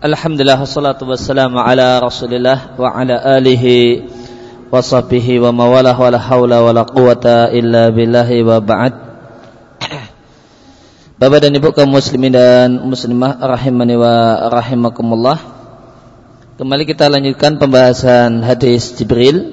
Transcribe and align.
Alhamdulillah 0.00 0.56
wassalatu 0.56 1.04
wassalamu 1.04 1.60
ala 1.60 2.00
Rasulillah 2.00 2.72
wa 2.80 2.88
ala 2.88 3.20
alihi 3.36 4.00
wa 4.72 4.80
sahbihi 4.80 5.36
wa 5.44 5.52
mawalah 5.52 5.92
wa 5.92 6.08
la 6.08 6.16
hawla 6.16 6.64
wa 6.64 6.72
la 6.72 6.88
quwata 6.88 7.52
illa 7.52 7.92
billahi 7.92 8.40
wa 8.40 8.64
ba'd. 8.64 8.96
Bapak 11.20 11.44
dan 11.44 11.52
Ibu 11.52 11.76
kaum 11.76 11.92
muslimin 11.92 12.32
dan 12.32 12.80
muslimah 12.80 13.44
rahimani 13.44 14.00
wa 14.00 14.48
rahimakumullah. 14.48 15.36
Kembali 16.56 16.88
kita 16.88 17.12
lanjutkan 17.12 17.60
pembahasan 17.60 18.40
hadis 18.40 18.96
Jibril. 18.96 19.52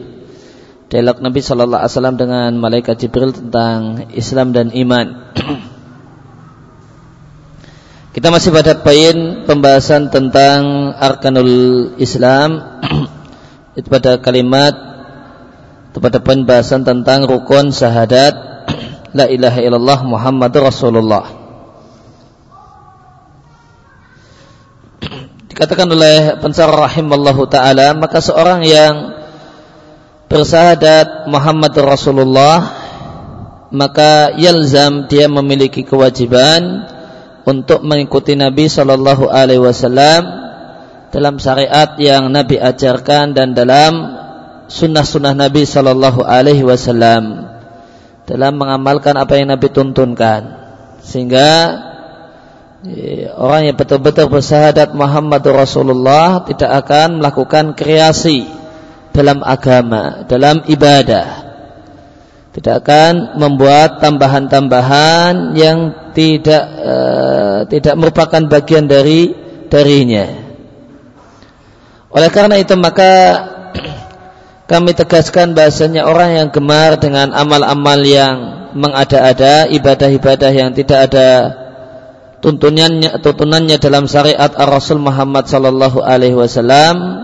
Dialog 0.87 1.19
Nabi 1.19 1.43
sallallahu 1.43 1.83
alaihi 1.83 1.91
wasallam 1.91 2.15
dengan 2.15 2.55
malaikat 2.55 2.95
Jibril 3.03 3.35
tentang 3.35 4.07
Islam 4.15 4.55
dan 4.55 4.71
iman. 4.71 5.27
Kita 8.17 8.33
masih 8.33 8.49
pada 8.49 8.73
poin 8.81 9.45
pembahasan 9.45 10.09
tentang 10.09 10.89
arkanul 10.97 11.93
Islam 12.01 12.81
itu 13.77 13.85
pada 13.93 14.17
kalimat 14.17 14.73
itu 15.93 16.01
pada 16.01 16.17
poin 16.17 16.41
pembahasan 16.41 16.81
tentang 16.81 17.29
rukun 17.29 17.69
syahadat 17.69 18.33
la 19.21 19.29
ilaha 19.29 19.61
illallah 19.61 20.01
Muhammadur 20.01 20.65
Rasulullah. 20.65 21.29
Dikatakan 25.53 25.85
oleh 25.85 26.41
pensar 26.41 26.73
rahimallahu 26.73 27.45
taala 27.45 27.93
maka 27.93 28.17
seorang 28.17 28.65
yang 28.65 29.13
bersahadat 30.25 31.29
Muhammadur 31.29 31.85
Rasulullah 31.85 32.81
maka 33.69 34.33
yalzam 34.41 35.05
dia 35.05 35.29
memiliki 35.29 35.85
kewajiban 35.85 36.96
untuk 37.47 37.79
mengikuti 37.87 38.35
Nabi 38.35 38.67
Shallallahu 38.67 39.31
Alaihi 39.31 39.63
Wasallam 39.63 40.21
dalam 41.15 41.39
syariat 41.39 41.95
yang 41.95 42.27
Nabi 42.27 42.59
ajarkan 42.59 43.31
dan 43.31 43.55
dalam 43.55 44.19
sunnah-sunnah 44.67 45.31
Nabi 45.31 45.63
Shallallahu 45.63 46.27
Alaihi 46.27 46.67
Wasallam 46.67 47.47
dalam 48.27 48.53
mengamalkan 48.59 49.15
apa 49.15 49.39
yang 49.39 49.47
Nabi 49.47 49.71
tuntunkan. 49.71 50.67
Sehingga 50.99 51.49
eh, 52.83 53.31
orang 53.31 53.71
yang 53.71 53.79
betul-betul 53.79 54.27
bersahadat 54.27 54.91
Muhammad 54.91 55.47
Rasulullah 55.47 56.43
tidak 56.43 56.83
akan 56.83 57.23
melakukan 57.23 57.79
kreasi 57.79 58.43
dalam 59.15 59.39
agama, 59.39 60.27
dalam 60.27 60.67
ibadah 60.67 61.46
tidak 62.57 62.81
akan 62.81 63.37
membuat 63.37 64.01
tambahan-tambahan 64.01 65.53
yang 65.53 66.09
tidak 66.17 66.63
uh, 66.81 67.59
tidak 67.69 67.93
merupakan 67.93 68.41
bagian 68.49 68.89
dari 68.89 69.29
darinya. 69.69 70.25
Oleh 72.09 72.33
karena 72.33 72.57
itu 72.57 72.73
maka 72.73 73.13
kami 74.73 74.97
tegaskan 74.97 75.53
bahasanya 75.53 76.09
orang 76.09 76.33
yang 76.33 76.49
gemar 76.49 76.97
dengan 76.97 77.29
amal-amal 77.29 78.01
yang 78.01 78.35
mengada-ada, 78.73 79.69
ibadah-ibadah 79.69 80.49
yang 80.49 80.73
tidak 80.73 81.13
ada 81.13 81.29
tuntunannya 82.41 83.21
tuntunannya 83.21 83.77
dalam 83.77 84.09
syariat 84.09 84.49
Ar-Rasul 84.49 84.97
Muhammad 84.97 85.45
sallallahu 85.45 86.01
alaihi 86.01 86.33
wasallam 86.33 87.21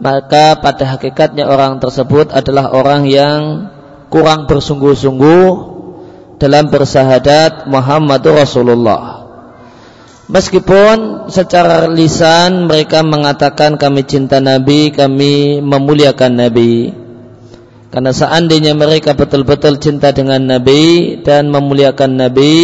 maka 0.00 0.56
pada 0.56 0.96
hakikatnya 0.96 1.44
orang 1.44 1.80
tersebut 1.84 2.32
adalah 2.32 2.72
orang 2.72 3.04
yang 3.04 3.40
kurang 4.08 4.48
bersungguh-sungguh 4.48 5.46
dalam 6.40 6.70
bersahadat 6.72 7.68
Muhammadur 7.68 8.40
Rasulullah. 8.40 9.28
Meskipun 10.28 11.28
secara 11.32 11.88
lisan 11.88 12.68
mereka 12.68 13.00
mengatakan 13.00 13.80
kami 13.80 14.04
cinta 14.04 14.44
Nabi, 14.44 14.92
kami 14.92 15.64
memuliakan 15.64 16.32
Nabi. 16.36 16.92
Karena 17.88 18.12
seandainya 18.12 18.76
mereka 18.76 19.16
betul-betul 19.16 19.80
cinta 19.80 20.12
dengan 20.12 20.44
Nabi 20.44 21.16
dan 21.24 21.48
memuliakan 21.48 22.20
Nabi, 22.20 22.56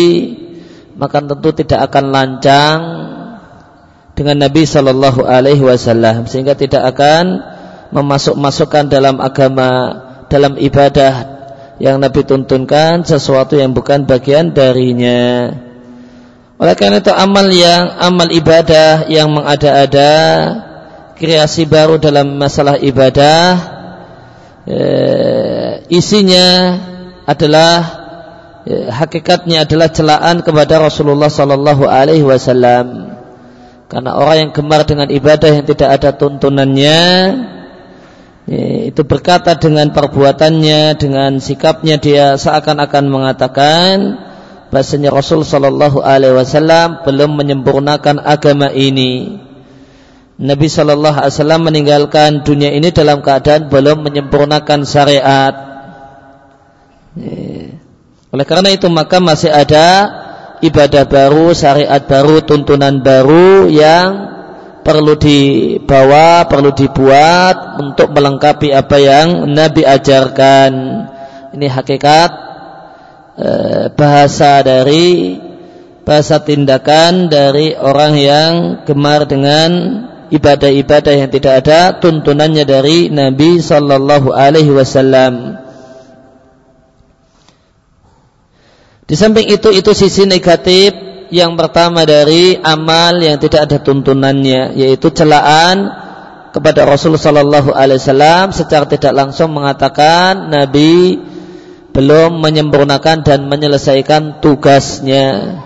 maka 1.00 1.24
tentu 1.24 1.56
tidak 1.56 1.88
akan 1.88 2.04
lancang 2.12 2.78
dengan 4.12 4.44
Nabi 4.44 4.68
Shallallahu 4.68 5.24
Alaihi 5.24 5.64
Wasallam 5.64 6.28
sehingga 6.28 6.54
tidak 6.54 6.84
akan 6.94 7.40
memasuk-masukkan 7.96 8.92
dalam 8.92 9.18
agama 9.18 9.70
dalam 10.28 10.60
ibadah 10.60 11.33
yang 11.82 11.98
Nabi 11.98 12.22
tuntunkan 12.22 13.02
sesuatu 13.02 13.58
yang 13.58 13.74
bukan 13.74 14.06
bagian 14.06 14.54
darinya. 14.54 15.50
Oleh 16.54 16.74
karena 16.78 17.02
itu 17.02 17.10
amal 17.10 17.50
yang 17.50 17.98
amal 17.98 18.30
ibadah 18.30 19.10
yang 19.10 19.26
mengada-ada 19.34 20.12
kreasi 21.18 21.66
baru 21.66 21.98
dalam 21.98 22.38
masalah 22.38 22.78
ibadah 22.78 23.58
eh, 24.70 25.82
isinya 25.90 26.78
adalah 27.26 27.76
eh, 28.62 28.86
hakikatnya 28.86 29.66
adalah 29.66 29.90
celaan 29.90 30.46
kepada 30.46 30.78
Rasulullah 30.78 31.26
sallallahu 31.26 31.90
alaihi 31.90 32.22
wasallam. 32.22 33.18
Karena 33.90 34.14
orang 34.14 34.36
yang 34.48 34.50
gemar 34.54 34.86
dengan 34.86 35.10
ibadah 35.10 35.50
yang 35.50 35.66
tidak 35.66 35.90
ada 36.00 36.10
tuntunannya 36.14 37.02
Ya, 37.36 37.53
itu 38.44 39.02
berkata 39.08 39.56
dengan 39.56 39.88
perbuatannya, 39.88 41.00
dengan 41.00 41.40
sikapnya 41.40 41.96
dia 41.96 42.36
seakan-akan 42.36 43.04
mengatakan 43.08 43.96
bahasanya 44.68 45.08
Rasul 45.08 45.48
Shallallahu 45.48 46.04
Alaihi 46.04 46.36
Wasallam 46.36 47.08
belum 47.08 47.40
menyempurnakan 47.40 48.20
agama 48.20 48.68
ini. 48.68 49.40
Nabi 50.36 50.66
Shallallahu 50.68 51.24
Alaihi 51.24 51.34
Wasallam 51.40 51.62
meninggalkan 51.72 52.44
dunia 52.44 52.74
ini 52.74 52.92
dalam 52.92 53.24
keadaan 53.24 53.72
belum 53.72 54.04
menyempurnakan 54.04 54.84
syariat. 54.84 55.54
Ya. 57.16 57.80
Oleh 58.34 58.42
karena 58.50 58.74
itu 58.74 58.90
maka 58.90 59.22
masih 59.22 59.54
ada 59.54 60.10
ibadah 60.58 61.06
baru, 61.06 61.54
syariat 61.54 62.02
baru, 62.02 62.42
tuntunan 62.42 62.98
baru 62.98 63.70
yang 63.70 64.33
perlu 64.84 65.16
dibawa, 65.16 66.44
perlu 66.44 66.70
dibuat 66.76 67.80
untuk 67.80 68.12
melengkapi 68.12 68.70
apa 68.70 68.96
yang 69.00 69.48
Nabi 69.48 69.82
ajarkan. 69.82 70.72
Ini 71.56 71.66
hakikat 71.72 72.30
e, 73.40 73.48
bahasa 73.96 74.60
dari 74.60 75.40
bahasa 76.04 76.44
tindakan 76.44 77.32
dari 77.32 77.72
orang 77.72 78.12
yang 78.20 78.52
gemar 78.84 79.24
dengan 79.24 79.70
ibadah-ibadah 80.28 81.14
yang 81.16 81.30
tidak 81.32 81.64
ada 81.64 81.96
tuntunannya 81.96 82.68
dari 82.68 83.08
Nabi 83.08 83.64
Sallallahu 83.64 84.36
Alaihi 84.36 84.68
Wasallam. 84.68 85.64
Di 89.04 89.16
samping 89.16 89.48
itu 89.48 89.68
itu 89.72 89.90
sisi 89.96 90.28
negatif 90.28 91.13
yang 91.34 91.58
pertama 91.58 92.06
dari 92.06 92.54
amal 92.62 93.18
yang 93.18 93.42
tidak 93.42 93.66
ada 93.66 93.82
tuntunannya 93.82 94.78
yaitu 94.78 95.10
celaan 95.10 95.90
kepada 96.54 96.86
Rasulullah 96.86 97.26
sallallahu 97.26 97.74
alaihi 97.74 97.98
wasallam 97.98 98.54
secara 98.54 98.86
tidak 98.86 99.10
langsung 99.10 99.50
mengatakan 99.50 100.46
Nabi 100.46 101.18
belum 101.90 102.38
menyempurnakan 102.38 103.26
dan 103.26 103.50
menyelesaikan 103.50 104.38
tugasnya 104.38 105.58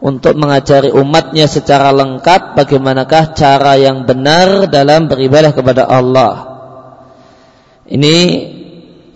untuk 0.00 0.32
mengajari 0.40 0.88
umatnya 0.88 1.44
secara 1.44 1.92
lengkap 1.92 2.56
bagaimanakah 2.56 3.36
cara 3.36 3.76
yang 3.76 4.08
benar 4.08 4.68
dalam 4.72 5.12
beribadah 5.12 5.52
kepada 5.52 5.84
Allah. 5.88 6.56
Ini 7.84 8.16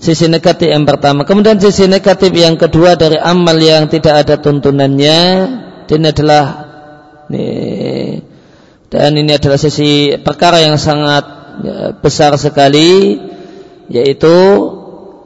sisi 0.00 0.28
negatif 0.28 0.72
yang 0.72 0.88
pertama. 0.88 1.28
Kemudian 1.28 1.60
sisi 1.60 1.84
negatif 1.88 2.32
yang 2.32 2.56
kedua 2.56 2.96
dari 2.96 3.20
amal 3.20 3.60
yang 3.60 3.88
tidak 3.92 4.24
ada 4.24 4.40
tuntunannya 4.40 5.20
ini 5.98 6.08
adalah 6.14 6.44
ini, 7.30 7.46
dan 8.90 9.10
ini 9.14 9.32
adalah 9.34 9.58
sisi 9.58 10.14
perkara 10.19 10.62
yang 10.62 10.78
sangat 10.78 11.25
ya, 11.62 11.78
besar 11.98 12.34
sekali 12.38 13.19
yaitu 13.90 14.37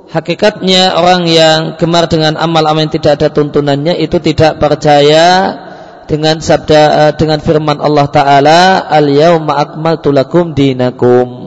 hakikatnya 0.08 0.96
orang 0.96 1.28
yang 1.28 1.76
gemar 1.76 2.08
dengan 2.08 2.40
amal-amal 2.40 2.88
tidak 2.88 3.20
ada 3.20 3.28
tuntunannya 3.28 3.98
itu 4.00 4.16
tidak 4.20 4.56
percaya 4.56 5.56
dengan 6.04 6.40
sabda 6.40 6.82
eh, 7.08 7.12
dengan 7.16 7.40
firman 7.40 7.80
Allah 7.80 8.06
taala 8.12 8.60
al 8.88 9.08
yauma 9.08 9.58
akmaltu 9.60 10.12
lakum 10.12 10.52
dinakum. 10.52 11.42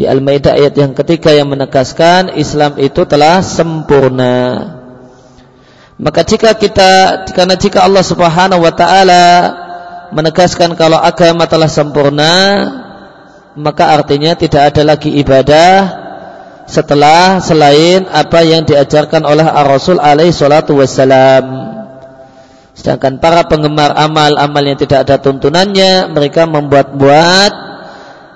Di 0.00 0.08
Al-Maidah 0.08 0.56
ayat 0.56 0.80
yang 0.80 0.96
ketiga 0.96 1.28
yang 1.36 1.52
menegaskan 1.52 2.32
Islam 2.40 2.80
itu 2.80 3.04
telah 3.04 3.44
sempurna 3.44 4.64
maka 6.00 6.24
jika 6.24 6.56
kita 6.56 7.22
karena 7.36 7.60
jika 7.60 7.84
Allah 7.84 8.00
Subhanahu 8.00 8.64
wa 8.64 8.72
taala 8.72 9.24
menegaskan 10.16 10.72
kalau 10.72 10.96
agama 10.96 11.44
telah 11.44 11.68
sempurna, 11.68 12.34
maka 13.52 13.92
artinya 13.92 14.32
tidak 14.32 14.72
ada 14.72 14.96
lagi 14.96 15.12
ibadah 15.20 16.00
setelah 16.64 17.44
selain 17.44 18.08
apa 18.08 18.40
yang 18.46 18.64
diajarkan 18.64 19.28
oleh 19.28 19.44
Ar-Rasul 19.44 20.00
alaihi 20.00 20.32
salatu 20.32 20.80
wassalam. 20.80 21.68
Sedangkan 22.72 23.20
para 23.20 23.44
penggemar 23.44 23.92
amal-amal 23.92 24.64
yang 24.64 24.80
tidak 24.80 25.04
ada 25.04 25.20
tuntunannya, 25.20 26.08
mereka 26.16 26.48
membuat-buat 26.48 27.52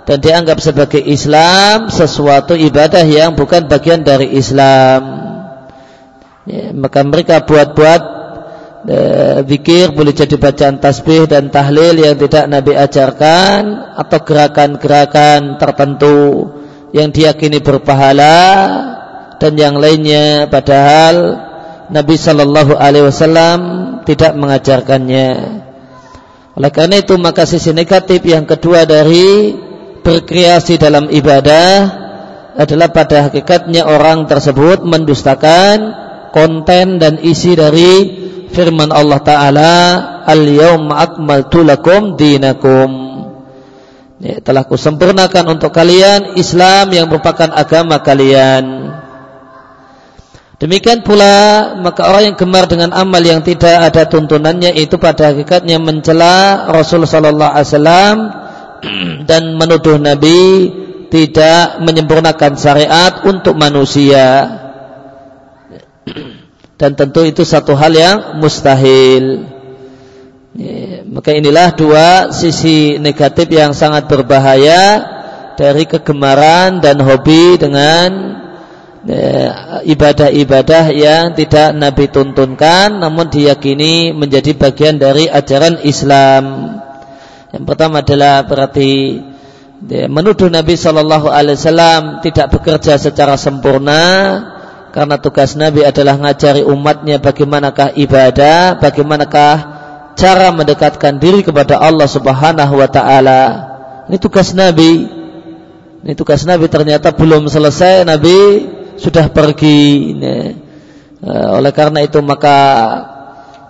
dan 0.05 0.19
dianggap 0.21 0.61
sebagai 0.61 1.01
Islam 1.01 1.89
sesuatu 1.89 2.53
ibadah 2.53 3.09
yang 3.09 3.33
bukan 3.33 3.65
bagian 3.73 4.05
dari 4.05 4.37
Islam. 4.37 5.14
Ya, 6.45 6.77
maka 6.77 7.01
mereka 7.01 7.41
buat-buat 7.49 8.03
e, 8.85 9.89
boleh 9.97 10.13
jadi 10.13 10.37
bacaan 10.37 10.77
tasbih 10.77 11.25
dan 11.25 11.49
tahlil 11.49 11.97
yang 11.97 12.21
tidak 12.21 12.45
Nabi 12.53 12.77
ajarkan 12.77 13.63
atau 13.97 14.19
gerakan-gerakan 14.21 15.57
tertentu 15.57 16.53
yang 16.93 17.09
diyakini 17.09 17.65
berpahala 17.65 18.37
dan 19.41 19.57
yang 19.57 19.81
lainnya 19.81 20.45
padahal 20.53 21.17
Nabi 21.89 22.17
Shallallahu 22.17 22.77
Alaihi 22.77 23.09
Wasallam 23.09 23.61
tidak 24.05 24.37
mengajarkannya. 24.37 25.29
Oleh 26.55 26.71
karena 26.71 27.01
itu 27.01 27.17
maka 27.17 27.49
sisi 27.49 27.73
negatif 27.73 28.21
yang 28.21 28.45
kedua 28.45 28.85
dari 28.85 29.57
berkreasi 30.05 30.77
dalam 30.77 31.09
ibadah 31.09 32.05
adalah 32.55 32.93
pada 32.93 33.33
hakikatnya 33.33 33.89
orang 33.89 34.31
tersebut 34.31 34.87
mendustakan 34.87 36.05
konten 36.35 36.99
dan 36.99 37.23
isi 37.23 37.55
dari 37.55 38.11
firman 38.51 38.91
Allah 38.91 39.23
Ta'ala 39.23 39.75
Al-yawma 40.27 40.99
akmaltu 40.99 41.63
lakum 41.63 42.19
dinakum 42.19 42.91
ya, 44.19 44.43
Telah 44.43 44.67
kusempurnakan 44.67 45.55
untuk 45.55 45.71
kalian 45.71 46.35
Islam 46.35 46.91
yang 46.91 47.07
merupakan 47.07 47.55
agama 47.55 48.03
kalian 48.03 48.91
Demikian 50.59 51.05
pula 51.05 51.77
maka 51.83 52.09
orang 52.09 52.33
yang 52.33 52.37
gemar 52.39 52.65
dengan 52.71 52.95
amal 52.95 53.21
yang 53.21 53.43
tidak 53.43 53.91
ada 53.91 54.07
tuntunannya 54.07 54.73
itu 54.79 54.97
pada 54.97 55.35
hakikatnya 55.35 55.83
mencela 55.83 56.71
Rasul 56.71 57.05
sallallahu 57.05 57.53
alaihi 57.53 57.69
wasallam 57.69 58.17
dan 59.29 59.59
menuduh 59.61 59.99
Nabi 59.99 60.73
tidak 61.11 61.85
menyempurnakan 61.85 62.59
syariat 62.59 63.23
untuk 63.29 63.55
manusia. 63.55 64.64
Dan 66.75 66.99
tentu 66.99 67.23
itu 67.23 67.47
satu 67.47 67.79
hal 67.79 67.95
yang 67.95 68.17
mustahil. 68.43 69.47
Ya, 70.55 71.03
maka 71.07 71.35
inilah 71.35 71.75
dua 71.75 72.31
sisi 72.31 72.99
negatif 72.99 73.51
yang 73.51 73.75
sangat 73.75 74.07
berbahaya 74.07 75.03
dari 75.55 75.87
kegemaran 75.87 76.83
dan 76.83 76.99
hobi 77.03 77.59
dengan 77.59 78.43
Ya, 79.05 79.85
ibadah-ibadah 79.85 80.89
yang 80.97 81.37
tidak 81.37 81.77
Nabi 81.77 82.09
tuntunkan 82.09 83.05
namun 83.05 83.29
diyakini 83.29 84.17
menjadi 84.17 84.57
bagian 84.57 84.97
dari 84.97 85.29
ajaran 85.29 85.85
Islam. 85.85 86.73
Yang 87.53 87.65
pertama 87.69 88.01
adalah 88.01 88.49
berarti 88.49 89.21
ya, 89.85 90.09
menuduh 90.09 90.49
Nabi 90.49 90.81
Shallallahu 90.81 91.29
Alaihi 91.29 91.61
Wasallam 91.61 92.25
tidak 92.25 92.57
bekerja 92.57 92.97
secara 92.97 93.37
sempurna 93.37 94.01
karena 94.95 95.19
tugas 95.19 95.59
Nabi 95.59 95.83
adalah 95.83 96.15
ngajari 96.15 96.63
umatnya 96.63 97.19
bagaimanakah 97.19 97.99
ibadah, 97.99 98.79
bagaimanakah 98.79 99.55
cara 100.15 100.55
mendekatkan 100.55 101.19
diri 101.19 101.43
kepada 101.43 101.83
Allah 101.83 102.07
Subhanahu 102.07 102.79
Wa 102.79 102.87
Taala. 102.87 103.43
Ini 104.07 104.23
tugas 104.23 104.55
Nabi. 104.55 105.03
Ini 106.07 106.15
tugas 106.15 106.47
Nabi 106.47 106.71
ternyata 106.71 107.11
belum 107.11 107.51
selesai 107.51 108.07
Nabi 108.07 108.39
sudah 108.95 109.35
pergi. 109.35 110.15
Ya. 110.15 110.39
Oleh 111.59 111.75
karena 111.75 112.07
itu 112.07 112.23
maka 112.23 112.59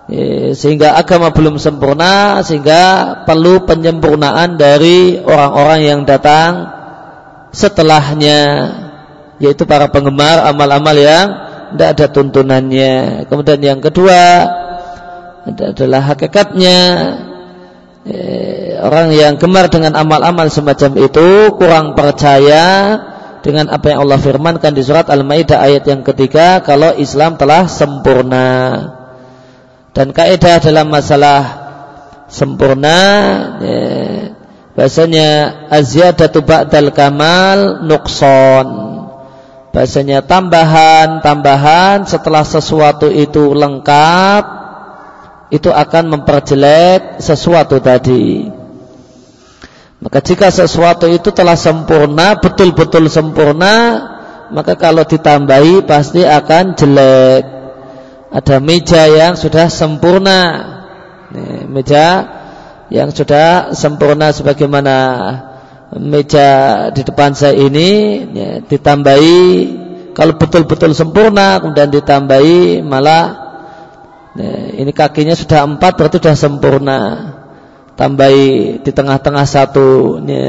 ya, 0.05 0.53
sehingga 0.53 0.93
agama 0.93 1.33
belum 1.33 1.57
sempurna 1.57 2.45
sehingga 2.45 3.25
perlu 3.25 3.65
penyempurnaan 3.65 4.61
dari 4.61 5.17
orang-orang 5.25 5.79
yang 5.89 6.01
datang 6.05 6.69
setelahnya 7.49 8.41
yaitu 9.41 9.67
para 9.67 9.91
penggemar 9.91 10.43
amal-amal 10.47 10.95
yang 10.95 11.27
tidak 11.75 11.89
ada 11.97 12.05
tuntunannya. 12.11 12.93
Kemudian 13.27 13.59
yang 13.59 13.79
kedua 13.83 14.47
adalah 15.45 16.01
hakikatnya 16.15 16.77
orang 18.85 19.11
yang 19.13 19.35
gemar 19.41 19.67
dengan 19.67 19.97
amal-amal 19.97 20.47
semacam 20.53 20.91
itu 21.01 21.53
kurang 21.57 21.97
percaya 21.97 22.65
dengan 23.41 23.69
apa 23.69 23.93
yang 23.93 24.05
Allah 24.05 24.17
firmankan 24.17 24.73
di 24.73 24.81
surat 24.81 25.05
Al-Maidah 25.05 25.61
ayat 25.61 25.85
yang 25.85 26.01
ketiga 26.01 26.65
kalau 26.65 26.97
Islam 26.97 27.37
telah 27.37 27.69
sempurna. 27.69 28.49
Dan 29.95 30.11
kaidah 30.11 30.59
dalam 30.59 30.91
masalah 30.91 31.41
sempurna 32.27 32.99
ya, 33.63 33.81
bahasanya 34.75 35.29
azyadatu 35.71 36.41
ba'dal 36.41 36.91
kamal 36.91 37.85
nuqson. 37.85 38.84
Bahasanya 39.75 40.23
tambahan-tambahan 40.23 42.07
setelah 42.07 42.47
sesuatu 42.47 43.11
itu 43.11 43.51
lengkap 43.51 44.43
itu 45.51 45.67
akan 45.67 46.15
memperjelek 46.15 47.19
sesuatu 47.19 47.83
tadi. 47.83 48.47
Maka 49.99 50.23
jika 50.23 50.47
sesuatu 50.47 51.11
itu 51.11 51.27
telah 51.35 51.59
sempurna, 51.59 52.39
betul-betul 52.39 53.11
sempurna, 53.11 53.75
maka 54.55 54.79
kalau 54.79 55.03
ditambahi 55.03 55.83
pasti 55.83 56.23
akan 56.23 56.79
jelek. 56.79 57.43
Ada 58.31 58.63
meja 58.63 59.11
yang 59.11 59.35
sudah 59.35 59.67
sempurna. 59.67 60.39
Nih, 61.35 61.67
meja 61.67 62.23
yang 62.87 63.11
sudah 63.11 63.75
sempurna 63.75 64.31
sebagaimana 64.31 64.95
meja 65.93 66.49
di 66.89 67.01
depan 67.05 67.37
saya 67.37 67.53
ini 67.53 67.89
ya, 68.33 68.49
ditambahi 68.65 69.37
kalau 70.15 70.33
betul-betul 70.39 70.97
sempurna 70.97 71.61
kemudian 71.61 71.93
ditambahi 71.93 72.81
malah 72.81 73.25
ya, 74.33 74.81
ini 74.81 74.91
kakinya 74.95 75.37
sudah 75.37 75.63
empat 75.63 75.91
berarti 75.99 76.17
sudah 76.19 76.35
sempurna. 76.35 77.01
Tambahi 77.95 78.83
di 78.83 78.91
tengah-tengah 78.91 79.47
satu 79.47 80.19
ini, 80.19 80.43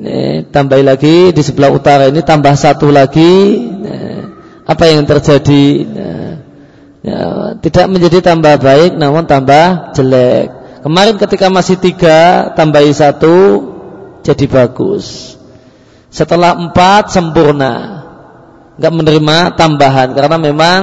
ini 0.00 0.48
tambahi 0.48 0.80
lagi 0.80 1.28
di 1.28 1.42
sebelah 1.44 1.68
utara 1.68 2.08
ini 2.08 2.24
tambah 2.24 2.56
satu 2.56 2.88
lagi 2.88 3.60
nah, 3.68 4.32
apa 4.64 4.84
yang 4.88 5.04
terjadi? 5.04 5.64
Nah, 5.84 6.32
ya, 7.04 7.20
tidak 7.60 7.84
menjadi 7.92 8.32
tambah 8.32 8.64
baik 8.64 8.96
namun 8.96 9.28
tambah 9.28 9.92
jelek. 9.92 10.48
Kemarin 10.80 11.20
ketika 11.20 11.52
masih 11.52 11.76
tiga 11.76 12.48
tambahi 12.56 12.96
satu 12.96 13.68
jadi 14.22 14.44
bagus 14.46 15.36
setelah 16.08 16.54
empat 16.54 17.10
sempurna 17.10 18.06
nggak 18.78 18.92
menerima 18.94 19.36
tambahan 19.58 20.14
karena 20.16 20.36
memang 20.40 20.80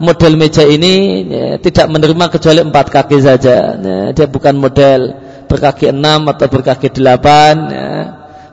model 0.00 0.32
meja 0.40 0.64
ini 0.64 1.28
ya, 1.28 1.46
tidak 1.60 1.86
menerima 1.92 2.32
kecuali 2.32 2.60
empat 2.64 2.86
kaki 2.88 3.18
saja. 3.20 3.76
Ya, 3.76 3.98
dia 4.16 4.26
bukan 4.26 4.56
model 4.56 5.00
berkaki 5.46 5.92
enam 5.92 6.26
atau 6.32 6.48
berkaki 6.48 6.88
delapan. 6.88 7.54
Ya. 7.68 7.90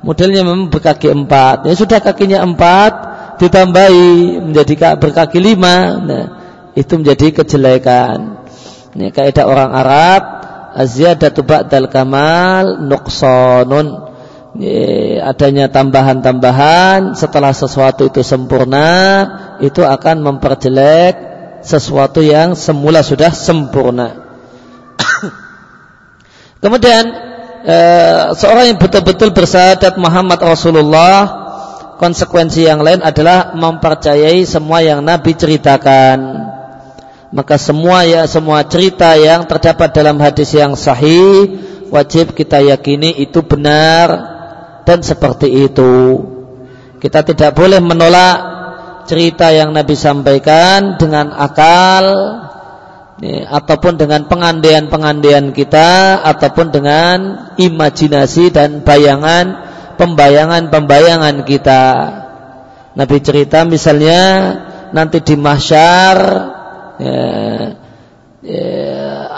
Modelnya 0.04 0.44
memang 0.44 0.70
berkaki 0.70 1.10
empat. 1.10 1.66
Ya, 1.66 1.74
sudah 1.74 2.04
kakinya 2.04 2.44
empat 2.44 2.94
ditambahi 3.40 4.44
menjadi 4.44 5.00
berkaki 5.00 5.40
lima. 5.40 5.98
Nah, 5.98 6.26
itu 6.76 6.94
menjadi 7.00 7.42
kejelekan. 7.42 8.46
Ini 8.94 9.10
kaidah 9.16 9.46
orang 9.48 9.72
Arab 9.74 10.22
aziyadatu 10.78 11.42
ba'dal 11.48 11.88
kamal 11.90 12.84
nuqsanun. 12.86 14.07
Adanya 15.22 15.70
tambahan-tambahan 15.70 17.14
setelah 17.14 17.54
sesuatu 17.54 18.10
itu 18.10 18.26
sempurna 18.26 18.90
itu 19.62 19.86
akan 19.86 20.26
memperjelek 20.26 21.14
sesuatu 21.62 22.26
yang 22.26 22.58
semula 22.58 23.06
sudah 23.06 23.30
sempurna. 23.30 24.18
Kemudian 26.64 27.06
e, 27.62 27.78
seorang 28.34 28.74
yang 28.74 28.80
betul-betul 28.82 29.30
bersahadat 29.30 30.00
Muhammad 30.02 30.42
Rasulullah, 30.42 31.20
konsekuensi 32.02 32.66
yang 32.66 32.82
lain 32.82 33.06
adalah 33.06 33.54
mempercayai 33.54 34.42
semua 34.48 34.82
yang 34.82 35.06
Nabi 35.06 35.38
ceritakan. 35.38 36.50
Maka 37.28 37.60
semua 37.60 38.08
ya 38.08 38.24
semua 38.26 38.64
cerita 38.64 39.14
yang 39.20 39.44
terdapat 39.46 39.92
dalam 39.92 40.16
hadis 40.18 40.56
yang 40.56 40.80
sahih 40.80 41.60
wajib 41.92 42.32
kita 42.32 42.64
yakini 42.64 43.12
itu 43.20 43.44
benar 43.44 44.37
dan 44.88 45.04
seperti 45.04 45.68
itu. 45.68 46.24
Kita 47.04 47.28
tidak 47.28 47.52
boleh 47.60 47.84
menolak 47.84 48.36
cerita 49.04 49.52
yang 49.52 49.76
Nabi 49.76 50.00
sampaikan 50.00 50.96
dengan 50.96 51.36
akal 51.36 52.06
ya, 53.20 53.52
ataupun 53.52 54.00
dengan 54.00 54.32
pengandaian-pengandaian 54.32 55.52
kita 55.52 56.24
ataupun 56.24 56.72
dengan 56.72 57.18
imajinasi 57.60 58.56
dan 58.56 58.82
bayangan 58.88 59.68
pembayangan-pembayangan 60.00 61.44
kita. 61.44 61.84
Nabi 62.98 63.18
cerita 63.22 63.68
misalnya 63.68 64.24
nanti 64.96 65.22
di 65.22 65.36
mahsyar 65.38 66.18
ya, 66.98 67.22
ya, 68.42 68.66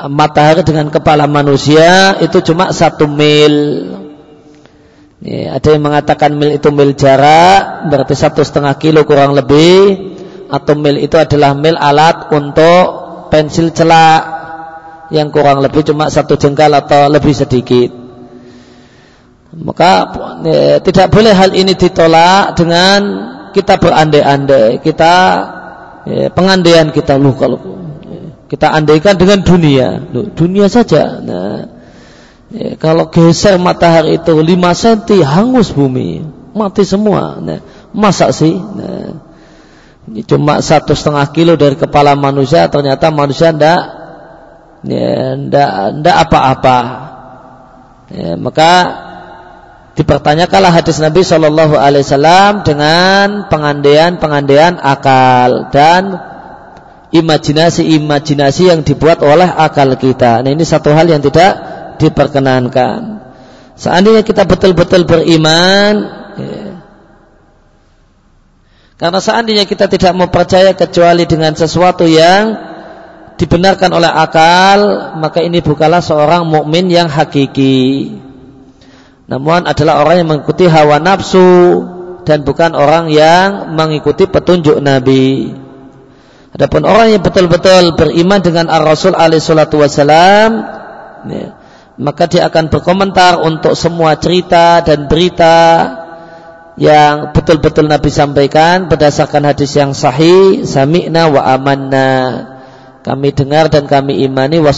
matahari 0.07 0.63
dengan 0.63 0.87
kepala 0.93 1.27
manusia 1.27 2.15
itu 2.23 2.39
cuma 2.45 2.71
satu 2.71 3.09
mil. 3.09 3.55
Ya, 5.19 5.59
ada 5.59 5.75
yang 5.75 5.83
mengatakan 5.83 6.31
mil 6.39 6.55
itu 6.55 6.71
mil 6.71 6.95
jarak, 6.95 7.91
berarti 7.91 8.15
satu 8.15 8.39
setengah 8.39 8.79
kilo 8.79 9.03
kurang 9.03 9.35
lebih, 9.35 10.15
atau 10.47 10.79
mil 10.79 10.95
itu 10.95 11.19
adalah 11.19 11.51
mil 11.51 11.75
alat 11.75 12.31
untuk 12.31 12.85
pensil 13.27 13.75
celak 13.75 14.23
yang 15.11 15.27
kurang 15.27 15.59
lebih 15.59 15.83
cuma 15.83 16.07
satu 16.07 16.39
jengkal 16.39 16.71
atau 16.71 17.11
lebih 17.11 17.35
sedikit. 17.35 17.91
Maka 19.59 19.91
ya, 20.47 20.79
tidak 20.79 21.11
boleh 21.11 21.35
hal 21.35 21.51
ini 21.51 21.75
ditolak 21.75 22.55
dengan 22.55 22.99
kita 23.51 23.75
berandai-andai, 23.75 24.79
kita 24.79 25.13
ya, 26.07 26.31
pengandaian 26.31 26.95
kita 26.95 27.19
lu 27.19 27.35
kalau 27.35 27.59
kita 28.47 28.71
andaikan 28.71 29.19
dengan 29.19 29.43
dunia, 29.43 30.09
Loh, 30.09 30.31
dunia 30.31 30.65
saja. 30.71 31.21
Nah, 31.21 31.78
ya, 32.53 32.75
kalau 32.77 33.09
geser 33.09 33.57
matahari 33.57 34.17
itu 34.21 34.33
5 34.33 34.45
cm 34.53 35.21
hangus 35.25 35.73
bumi, 35.73 36.25
mati 36.53 36.83
semua. 36.85 37.37
Nah, 37.41 37.59
masa 37.93 38.29
sih? 38.33 38.53
Nah, 38.57 39.21
cuma 40.25 40.61
satu 40.61 40.97
setengah 40.97 41.29
kilo 41.33 41.53
dari 41.57 41.77
kepala 41.77 42.17
manusia, 42.17 42.65
ternyata 42.69 43.13
manusia 43.13 43.53
ndak, 43.53 43.81
ya, 44.85 45.37
ndak, 45.37 45.71
ndak 46.01 46.15
apa-apa. 46.27 46.79
Ya, 48.09 48.33
maka 48.41 48.73
dipertanyakanlah 49.93 50.73
hadis 50.73 50.97
Nabi 50.97 51.21
Shallallahu 51.21 51.77
Alaihi 51.77 52.07
Wasallam 52.07 52.65
dengan 52.65 53.51
pengandaian-pengandaian 53.51 54.81
akal 54.81 55.69
dan 55.69 56.17
imajinasi-imajinasi 57.11 58.69
yang 58.69 58.81
dibuat 58.85 59.19
oleh 59.25 59.49
akal 59.49 59.93
kita. 59.97 60.41
Nah 60.45 60.49
ini 60.49 60.63
satu 60.63 60.93
hal 60.93 61.09
yang 61.09 61.19
tidak 61.19 61.68
diperkenankan. 61.99 63.27
Seandainya 63.75 64.23
kita 64.23 64.47
betul-betul 64.47 65.03
beriman, 65.07 65.93
ya, 66.35 66.69
karena 68.99 69.19
seandainya 69.23 69.63
kita 69.63 69.87
tidak 69.87 70.11
mau 70.11 70.27
percaya 70.27 70.75
kecuali 70.75 71.23
dengan 71.23 71.55
sesuatu 71.55 72.03
yang 72.03 72.51
dibenarkan 73.39 73.95
oleh 73.95 74.11
akal, 74.11 74.79
maka 75.15 75.39
ini 75.39 75.63
bukanlah 75.63 76.03
seorang 76.03 76.43
mukmin 76.43 76.91
yang 76.91 77.07
hakiki. 77.07 78.19
Namun 79.31 79.63
adalah 79.63 80.03
orang 80.03 80.19
yang 80.19 80.27
mengikuti 80.27 80.67
hawa 80.67 80.99
nafsu 80.99 81.87
dan 82.27 82.43
bukan 82.43 82.75
orang 82.75 83.07
yang 83.07 83.71
mengikuti 83.79 84.27
petunjuk 84.27 84.83
Nabi. 84.83 85.55
Adapun 86.51 86.83
orang 86.83 87.15
yang 87.15 87.23
betul-betul 87.23 87.95
beriman 87.95 88.43
dengan 88.43 88.67
Ar-Rasul 88.67 89.15
alaihi 89.15 89.39
salatu 89.39 89.79
wasalam, 89.79 90.59
ya, 91.29 91.55
maka 91.99 92.31
dia 92.31 92.47
akan 92.47 92.71
berkomentar 92.71 93.43
untuk 93.43 93.75
semua 93.75 94.15
cerita 94.15 94.79
dan 94.79 95.11
berita 95.11 95.57
yang 96.79 97.35
betul-betul 97.35 97.91
Nabi 97.91 98.07
sampaikan 98.07 98.87
berdasarkan 98.87 99.51
hadis 99.51 99.75
yang 99.75 99.91
sahih, 99.91 100.63
sami'na 100.63 101.27
wa 101.27 101.43
amanna. 101.43 102.11
Kami 103.03 103.35
dengar 103.35 103.67
dan 103.67 103.83
kami 103.83 104.23
imani 104.23 104.63
wa 104.63 104.71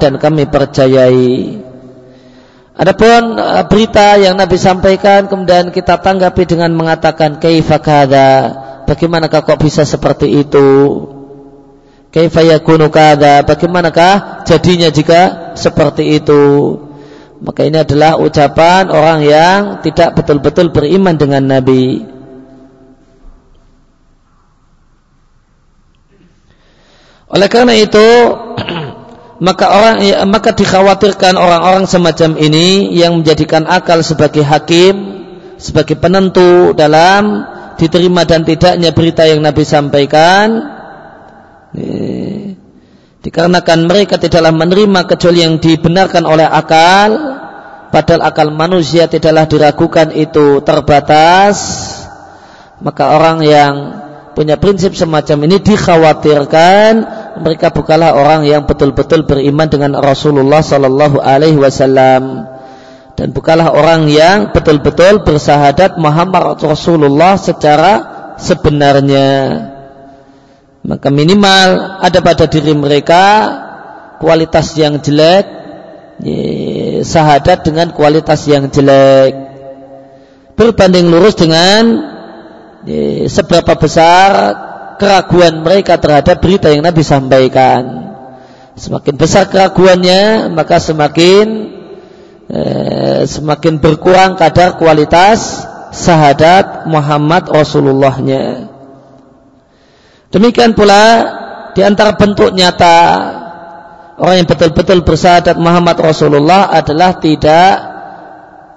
dan 0.00 0.12
kami 0.16 0.48
percayai. 0.48 1.60
Adapun 2.72 3.36
uh, 3.36 3.68
berita 3.68 4.16
yang 4.16 4.32
Nabi 4.32 4.56
sampaikan 4.56 5.28
kemudian 5.28 5.68
kita 5.68 6.00
tanggapi 6.00 6.48
dengan 6.48 6.72
mengatakan 6.72 7.36
kaifa 7.36 7.76
Bagaimanakah 8.88 9.44
kok 9.44 9.60
bisa 9.60 9.84
seperti 9.84 10.32
itu? 10.40 10.68
Kaifa 12.12 12.44
yakunu? 12.44 12.92
Bagaimanakah 12.92 14.44
jadinya 14.44 14.92
jika 14.92 15.56
seperti 15.56 16.20
itu? 16.20 16.76
Maka 17.42 17.66
ini 17.66 17.80
adalah 17.80 18.20
ucapan 18.20 18.92
orang 18.92 19.18
yang 19.24 19.60
tidak 19.82 20.14
betul-betul 20.14 20.70
beriman 20.70 21.16
dengan 21.18 21.42
Nabi. 21.42 22.06
Oleh 27.32 27.48
karena 27.48 27.74
itu, 27.74 28.08
maka 29.48 29.66
orang 29.72 29.96
maka 30.28 30.52
dikhawatirkan 30.52 31.34
orang-orang 31.34 31.88
semacam 31.88 32.36
ini 32.38 32.92
yang 32.94 33.24
menjadikan 33.24 33.64
akal 33.64 34.04
sebagai 34.04 34.44
hakim, 34.44 35.24
sebagai 35.56 35.96
penentu 35.96 36.76
dalam 36.76 37.48
diterima 37.80 38.22
dan 38.22 38.44
tidaknya 38.46 38.94
berita 38.94 39.26
yang 39.26 39.42
Nabi 39.42 39.64
sampaikan 39.66 40.71
dikarenakan 43.22 43.78
mereka 43.88 44.20
tidaklah 44.20 44.52
menerima 44.52 45.08
kecuali 45.08 45.40
yang 45.40 45.56
dibenarkan 45.56 46.24
oleh 46.28 46.44
akal 46.44 47.10
padahal 47.88 48.22
akal 48.28 48.48
manusia 48.52 49.08
tidaklah 49.08 49.48
diragukan 49.48 50.12
itu 50.12 50.60
terbatas. 50.64 51.56
Maka 52.82 53.14
orang 53.14 53.46
yang 53.46 53.74
punya 54.34 54.58
prinsip 54.58 54.98
semacam 54.98 55.46
ini 55.46 55.62
dikhawatirkan 55.62 57.22
mereka 57.40 57.72
bukanlah 57.72 58.12
orang 58.12 58.44
yang 58.44 58.68
betul-betul 58.68 59.24
beriman 59.24 59.70
dengan 59.70 59.96
Rasulullah 59.96 60.60
Sallallahu 60.60 61.22
Alaihi 61.22 61.56
Wasallam. 61.56 62.50
Dan 63.16 63.32
bukanlah 63.32 63.72
orang 63.72 64.08
yang 64.08 64.50
betul-betul 64.50 65.22
bersahadat 65.22 66.00
Muhammad 66.00 66.58
Rasulullah 66.58 67.36
secara 67.36 67.92
sebenarnya 68.40 69.28
maka 70.82 71.08
minimal 71.10 71.98
ada 72.02 72.18
pada 72.18 72.44
diri 72.50 72.74
mereka 72.74 73.24
kualitas 74.18 74.74
yang 74.74 74.98
jelek 74.98 75.62
sahadat 77.02 77.66
dengan 77.66 77.90
kualitas 77.94 78.46
yang 78.46 78.70
jelek 78.70 79.34
berbanding 80.58 81.10
lurus 81.10 81.38
dengan 81.38 81.82
seberapa 83.26 83.78
besar 83.78 84.28
keraguan 84.98 85.62
mereka 85.62 85.98
terhadap 85.98 86.38
berita 86.42 86.70
yang 86.70 86.82
Nabi 86.82 87.02
sampaikan 87.02 87.82
semakin 88.74 89.14
besar 89.14 89.46
keraguannya 89.50 90.50
maka 90.50 90.82
semakin 90.82 91.72
Eh, 92.52 93.24
semakin 93.24 93.80
berkurang 93.80 94.36
kadar 94.36 94.76
kualitas 94.76 95.64
sahadat 95.88 96.84
Muhammad 96.84 97.48
Rasulullahnya. 97.48 98.71
Demikian 100.32 100.72
pula 100.72 101.04
di 101.76 101.84
antara 101.84 102.16
bentuk 102.16 102.56
nyata 102.56 102.96
orang 104.16 104.40
yang 104.40 104.48
betul-betul 104.48 105.04
bersahadat 105.04 105.60
Muhammad 105.60 106.00
Rasulullah 106.00 106.72
adalah 106.72 107.20
tidak 107.20 107.92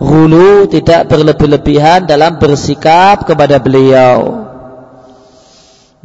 hulu, 0.04 0.68
tidak 0.68 1.08
berlebih-lebihan 1.08 2.04
dalam 2.04 2.36
bersikap 2.44 3.24
kepada 3.24 3.64
beliau. 3.64 4.44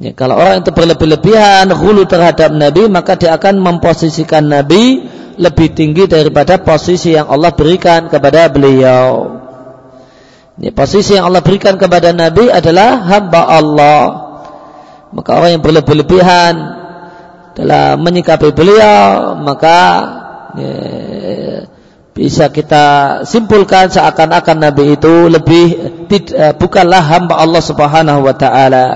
Ya, 0.00 0.16
kalau 0.16 0.38
orang 0.38 0.62
itu 0.64 0.70
berlebih-lebihan 0.72 1.68
hulu 1.74 2.06
terhadap 2.06 2.54
Nabi, 2.54 2.88
maka 2.88 3.18
dia 3.18 3.36
akan 3.36 3.60
memposisikan 3.60 4.48
Nabi 4.48 5.04
lebih 5.36 5.74
tinggi 5.76 6.06
daripada 6.06 6.62
posisi 6.62 7.12
yang 7.18 7.26
Allah 7.26 7.52
berikan 7.52 8.06
kepada 8.06 8.48
beliau. 8.48 9.34
Ini 10.56 10.70
posisi 10.72 11.18
yang 11.18 11.28
Allah 11.28 11.42
berikan 11.42 11.74
kepada 11.74 12.14
Nabi 12.16 12.48
adalah 12.48 13.02
hamba 13.02 13.42
Allah. 13.50 14.29
Maka 15.10 15.30
orang 15.34 15.58
yang 15.58 15.62
berlebih-lebihan 15.62 16.54
dalam 17.58 17.98
menyikapi 17.98 18.54
beliau, 18.54 19.34
maka 19.42 19.78
ya, 20.54 20.74
bisa 22.14 22.52
kita 22.52 22.84
simpulkan 23.26 23.90
seakan-akan 23.90 24.70
Nabi 24.70 24.94
itu 24.94 25.26
lebih 25.26 25.66
tidak, 26.06 26.58
bukanlah 26.62 27.02
hamba 27.02 27.42
Allah 27.42 27.62
Subhanahu 27.62 28.22
wa 28.22 28.34
taala. 28.38 28.86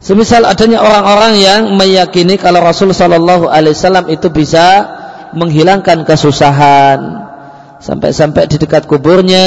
Semisal 0.00 0.48
adanya 0.48 0.80
orang-orang 0.80 1.36
yang 1.36 1.60
meyakini 1.76 2.40
kalau 2.40 2.64
Rasul 2.64 2.96
Shallallahu 2.96 3.52
Alaihi 3.52 3.76
Wasallam 3.76 4.08
itu 4.08 4.32
bisa 4.32 4.88
menghilangkan 5.36 6.08
kesusahan 6.08 7.28
sampai-sampai 7.84 8.48
di 8.48 8.56
dekat 8.56 8.88
kuburnya 8.88 9.46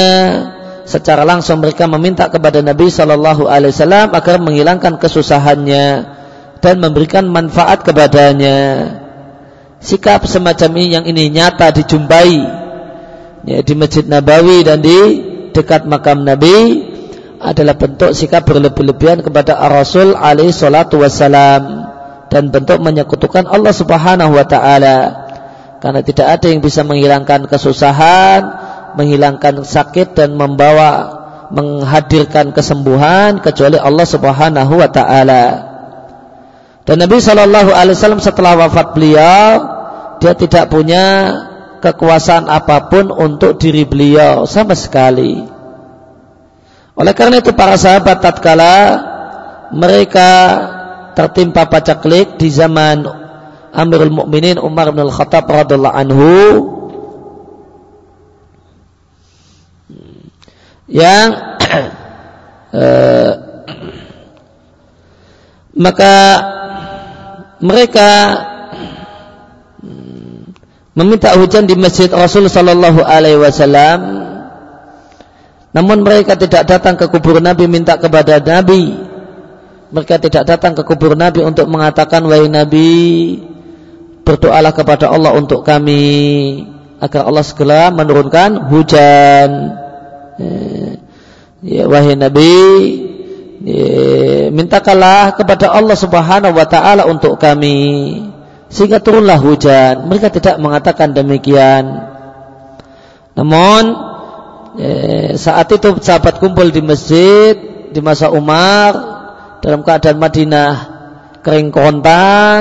secara 0.84 1.24
langsung 1.24 1.64
mereka 1.64 1.88
meminta 1.88 2.28
kepada 2.28 2.60
Nabi 2.60 2.92
Shallallahu 2.92 3.48
Alaihi 3.48 3.72
Wasallam 3.72 4.12
agar 4.12 4.36
menghilangkan 4.40 5.00
kesusahannya 5.00 5.86
dan 6.60 6.74
memberikan 6.80 7.28
manfaat 7.28 7.84
kepadanya. 7.84 8.88
Sikap 9.84 10.24
semacam 10.24 10.70
ini 10.80 10.86
yang 10.96 11.04
ini 11.04 11.28
nyata 11.28 11.68
dijumpai 11.76 12.32
ya, 13.44 13.60
di 13.60 13.74
Masjid 13.76 14.04
Nabawi 14.08 14.64
dan 14.64 14.80
di 14.80 14.96
dekat 15.52 15.84
makam 15.84 16.24
Nabi 16.24 16.88
adalah 17.44 17.76
bentuk 17.76 18.16
sikap 18.16 18.48
berlebih-lebihan 18.48 19.20
kepada 19.20 19.60
Rasul 19.68 20.16
alaihi 20.16 20.56
salatu 20.56 21.04
wassalam 21.04 21.84
dan 22.32 22.48
bentuk 22.48 22.80
menyekutukan 22.80 23.44
Allah 23.44 23.76
Subhanahu 23.76 24.32
wa 24.32 24.46
taala. 24.48 24.96
Karena 25.84 26.00
tidak 26.00 26.40
ada 26.40 26.46
yang 26.48 26.64
bisa 26.64 26.80
menghilangkan 26.80 27.44
kesusahan, 27.44 28.63
menghilangkan 28.94 29.62
sakit 29.62 30.14
dan 30.18 30.34
membawa 30.34 31.22
menghadirkan 31.54 32.50
kesembuhan 32.50 33.38
kecuali 33.38 33.78
Allah 33.78 34.06
Subhanahu 34.08 34.74
wa 34.80 34.88
taala. 34.90 35.44
Dan 36.84 37.00
Nabi 37.00 37.16
Shallallahu 37.16 37.72
Alaihi 37.72 37.96
Wasallam 37.96 38.20
setelah 38.20 38.60
wafat 38.60 38.92
beliau, 38.92 39.46
dia 40.20 40.36
tidak 40.36 40.68
punya 40.68 41.04
kekuasaan 41.80 42.48
apa 42.48 42.88
pun 42.88 43.08
untuk 43.12 43.56
diri 43.56 43.88
beliau 43.88 44.44
sama 44.44 44.76
sekali. 44.76 45.44
Oleh 46.94 47.12
karena 47.16 47.42
itu 47.42 47.52
para 47.52 47.74
sahabat 47.74 48.22
tatkala 48.22 48.76
mereka 49.74 50.30
tertimpa 51.18 51.66
pacaklik 51.66 52.38
di 52.38 52.50
zaman 52.52 53.02
Amirul 53.74 54.14
Mukminin 54.14 54.62
Umar 54.62 54.94
bin 54.94 55.02
Al-Khattab 55.02 55.50
radhiallahu 55.50 55.96
anhu 55.98 56.30
yang 60.94 61.58
eh, 62.78 63.32
maka 65.74 66.14
mereka 67.58 68.10
meminta 70.94 71.34
hujan 71.34 71.66
di 71.66 71.74
masjid 71.74 72.06
Rasul 72.06 72.46
Sallallahu 72.46 73.02
Alaihi 73.02 73.38
Wasallam. 73.42 74.00
Namun 75.74 76.06
mereka 76.06 76.38
tidak 76.38 76.70
datang 76.70 76.94
ke 76.94 77.10
kubur 77.10 77.42
Nabi 77.42 77.66
minta 77.66 77.98
kepada 77.98 78.38
Nabi. 78.38 78.94
Mereka 79.90 80.22
tidak 80.22 80.46
datang 80.46 80.78
ke 80.78 80.86
kubur 80.86 81.18
Nabi 81.18 81.42
untuk 81.42 81.66
mengatakan 81.66 82.22
wahai 82.30 82.46
Nabi 82.46 82.90
berdoalah 84.22 84.70
kepada 84.70 85.10
Allah 85.10 85.34
untuk 85.34 85.66
kami 85.66 86.62
agar 87.02 87.26
Allah 87.26 87.42
segera 87.42 87.90
menurunkan 87.90 88.70
hujan. 88.70 89.50
Ya, 91.64 91.88
wahai 91.88 92.12
Nabi, 92.12 92.52
ya, 93.64 94.52
mintakanlah 94.52 95.32
kepada 95.32 95.72
Allah 95.72 95.96
Subhanahu 95.96 96.52
wa 96.52 96.66
taala 96.68 97.08
untuk 97.08 97.40
kami 97.40 98.20
sehingga 98.68 99.00
turunlah 99.00 99.40
hujan. 99.40 100.04
Mereka 100.04 100.28
tidak 100.28 100.60
mengatakan 100.60 101.16
demikian. 101.16 102.12
Namun 103.32 103.82
eh, 104.76 105.40
saat 105.40 105.72
itu 105.72 105.96
sahabat 106.04 106.36
kumpul 106.36 106.68
di 106.68 106.84
masjid 106.84 107.56
di 107.88 108.00
masa 108.04 108.28
Umar 108.28 108.92
dalam 109.64 109.80
keadaan 109.80 110.20
Madinah 110.20 110.72
kering 111.40 111.72
kontang, 111.72 112.60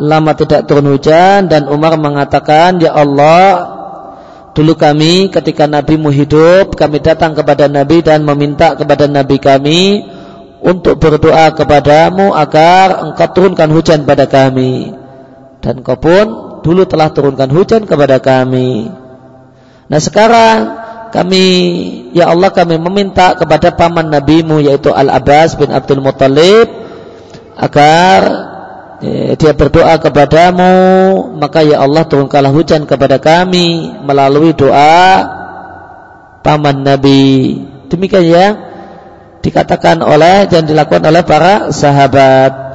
lama 0.00 0.32
tidak 0.32 0.64
turun 0.64 0.88
hujan 0.96 1.52
dan 1.52 1.68
Umar 1.68 2.00
mengatakan, 2.00 2.80
"Ya 2.80 2.96
Allah, 2.96 3.71
dulu 4.52 4.76
kami 4.76 5.32
ketika 5.32 5.64
Nabimu 5.64 6.12
hidup, 6.12 6.76
kami 6.76 7.00
datang 7.00 7.32
kepada 7.32 7.68
Nabi 7.68 8.04
dan 8.04 8.24
meminta 8.24 8.76
kepada 8.76 9.08
Nabi 9.08 9.36
kami 9.40 10.04
untuk 10.62 11.00
berdoa 11.00 11.52
kepadamu 11.56 12.36
agar 12.36 13.08
engkau 13.10 13.28
turunkan 13.32 13.68
hujan 13.72 14.04
pada 14.04 14.28
kami." 14.28 15.02
dan 15.62 15.78
kau 15.80 15.96
pun 15.96 16.26
dulu 16.66 16.82
telah 16.84 17.14
turunkan 17.14 17.48
hujan 17.48 17.86
kepada 17.86 18.18
kami. 18.18 18.90
Nah 19.86 20.00
sekarang 20.02 20.58
kami 21.14 21.44
ya 22.10 22.34
Allah 22.34 22.50
kami 22.50 22.76
meminta 22.82 23.38
kepada 23.38 23.70
paman 23.70 24.10
nabimu 24.10 24.58
yaitu 24.58 24.90
Al 24.90 25.08
Abbas 25.08 25.54
bin 25.54 25.70
Abdul 25.70 26.02
Muttalib 26.02 26.66
agar 27.54 28.20
dia 29.34 29.52
berdoa 29.58 29.98
kepadamu 29.98 30.70
maka 31.34 31.66
ya 31.66 31.82
Allah 31.82 32.06
turunkanlah 32.06 32.54
hujan 32.54 32.86
kepada 32.86 33.18
kami 33.18 33.98
melalui 34.06 34.54
doa 34.54 35.26
paman 36.46 36.86
nabi 36.86 37.58
demikian 37.90 38.24
ya 38.30 38.46
dikatakan 39.42 39.98
oleh 40.06 40.46
dan 40.46 40.70
dilakukan 40.70 41.02
oleh 41.02 41.26
para 41.26 41.74
sahabat 41.74 42.72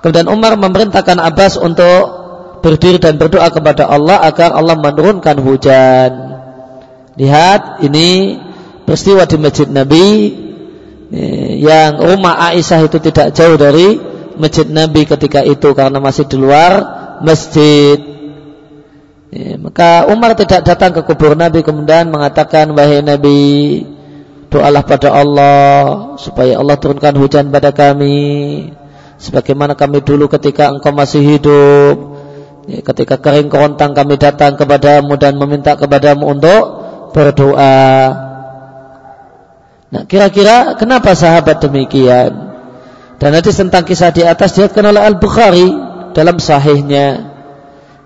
Kemudian 0.00 0.32
Umar 0.32 0.56
memerintahkan 0.56 1.20
Abbas 1.20 1.60
untuk 1.60 2.20
berdiri 2.64 2.96
dan 2.96 3.20
berdoa 3.20 3.52
kepada 3.52 3.88
Allah 3.88 4.24
agar 4.24 4.56
Allah 4.56 4.76
menurunkan 4.80 5.36
hujan. 5.44 6.10
Lihat 7.20 7.84
ini 7.84 8.40
peristiwa 8.88 9.28
di 9.28 9.36
Masjid 9.36 9.68
Nabi 9.68 10.06
eh, 11.12 11.52
yang 11.60 12.00
rumah 12.00 12.48
Aisyah 12.48 12.80
itu 12.88 12.96
tidak 12.96 13.36
jauh 13.36 13.60
dari 13.60 14.00
Masjid 14.38 14.66
Nabi 14.68 15.08
ketika 15.08 15.42
itu 15.42 15.72
karena 15.74 15.98
masih 15.98 16.28
di 16.28 16.36
luar 16.38 16.72
masjid. 17.24 17.98
Ya, 19.30 19.54
maka 19.62 20.10
Umar 20.10 20.34
tidak 20.34 20.66
datang 20.66 20.90
ke 20.90 21.06
kubur 21.06 21.38
Nabi 21.38 21.62
kemudian 21.62 22.10
mengatakan 22.10 22.74
wahai 22.74 22.98
Nabi 22.98 23.38
doalah 24.50 24.82
pada 24.82 25.14
Allah 25.14 25.72
supaya 26.18 26.58
Allah 26.58 26.76
turunkan 26.76 27.14
hujan 27.14 27.54
pada 27.54 27.70
kami. 27.70 28.70
Sebagaimana 29.20 29.76
kami 29.76 30.00
dulu 30.00 30.32
ketika 30.32 30.72
engkau 30.72 30.96
masih 30.96 31.20
hidup 31.20 31.96
ya, 32.66 32.80
ketika 32.80 33.20
kering 33.20 33.52
kerontang 33.52 33.92
kami 33.92 34.16
datang 34.16 34.56
kepadamu 34.56 35.14
dan 35.20 35.36
meminta 35.36 35.76
kepadamu 35.76 36.24
untuk 36.26 36.62
berdoa. 37.12 37.86
Nah 39.90 40.02
kira-kira 40.06 40.74
kenapa 40.74 41.12
sahabat 41.14 41.60
demikian 41.62 42.49
dan 43.20 43.36
nanti 43.36 43.52
tentang 43.52 43.84
kisah 43.84 44.16
di 44.16 44.24
atas 44.24 44.56
diatkan 44.56 44.80
oleh 44.80 45.04
Al-Bukhari 45.04 45.68
dalam 46.16 46.40
sahihnya. 46.40 47.28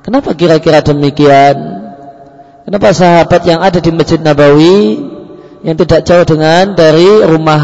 Kenapa 0.03 0.35
kira-kira 0.35 0.83
demikian? 0.83 1.55
Kenapa 2.66 2.90
sahabat 2.90 3.46
yang 3.46 3.62
ada 3.62 3.79
di 3.79 3.94
Masjid 3.94 4.18
Nabawi 4.18 4.98
yang 5.62 5.79
tidak 5.79 6.03
jauh 6.03 6.27
dengan 6.27 6.74
dari 6.74 7.07
rumah 7.31 7.62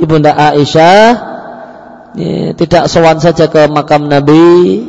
Ibunda 0.00 0.32
Aisyah 0.32 1.06
ya, 2.16 2.56
tidak 2.56 2.88
sowan 2.88 3.20
saja 3.20 3.52
ke 3.52 3.68
makam 3.68 4.08
Nabi 4.08 4.88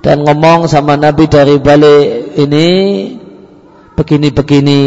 dan 0.00 0.24
ngomong 0.24 0.72
sama 0.72 0.96
Nabi 0.96 1.28
dari 1.28 1.60
balik 1.60 2.32
ini 2.40 2.68
begini-begini? 3.92 4.84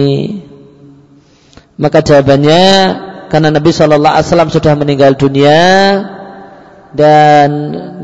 Maka 1.77 2.01
jawabannya 2.01 2.65
karena 3.29 3.49
Nabi 3.53 3.69
Shallallahu 3.69 4.13
Alaihi 4.17 4.27
Wasallam 4.33 4.49
sudah 4.49 4.73
meninggal 4.73 5.13
dunia 5.13 5.61
dan 6.93 7.49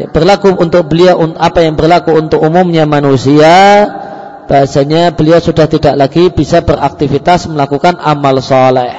berlaku 0.10 0.58
untuk 0.58 0.90
beliau 0.90 1.22
apa 1.38 1.62
yang 1.62 1.78
berlaku 1.78 2.18
untuk 2.18 2.42
umumnya 2.42 2.90
manusia 2.90 3.86
bahasanya 4.50 5.14
beliau 5.14 5.38
sudah 5.38 5.70
tidak 5.70 5.94
lagi 5.94 6.34
bisa 6.34 6.66
beraktivitas 6.66 7.46
melakukan 7.54 8.02
amal 8.02 8.42
soleh. 8.42 8.98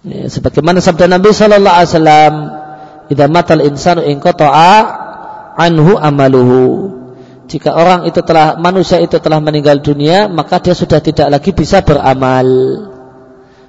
Ya, 0.00 0.32
sebagaimana 0.32 0.80
sabda 0.80 1.12
Nabi 1.12 1.28
Shallallahu 1.36 1.76
Alaihi 1.76 1.92
Wasallam 1.92 2.34
idza 3.12 3.26
matal 3.28 3.60
insanu 3.68 4.00
in 4.08 4.16
anhu 5.56 5.92
amaluhu. 6.00 6.64
Jika 7.46 7.76
orang 7.78 8.08
itu 8.08 8.24
telah 8.26 8.58
manusia 8.58 8.98
itu 8.98 9.22
telah 9.22 9.38
meninggal 9.38 9.78
dunia 9.78 10.26
maka 10.26 10.58
dia 10.58 10.72
sudah 10.72 11.04
tidak 11.04 11.28
lagi 11.28 11.52
bisa 11.52 11.84
beramal. 11.84 12.48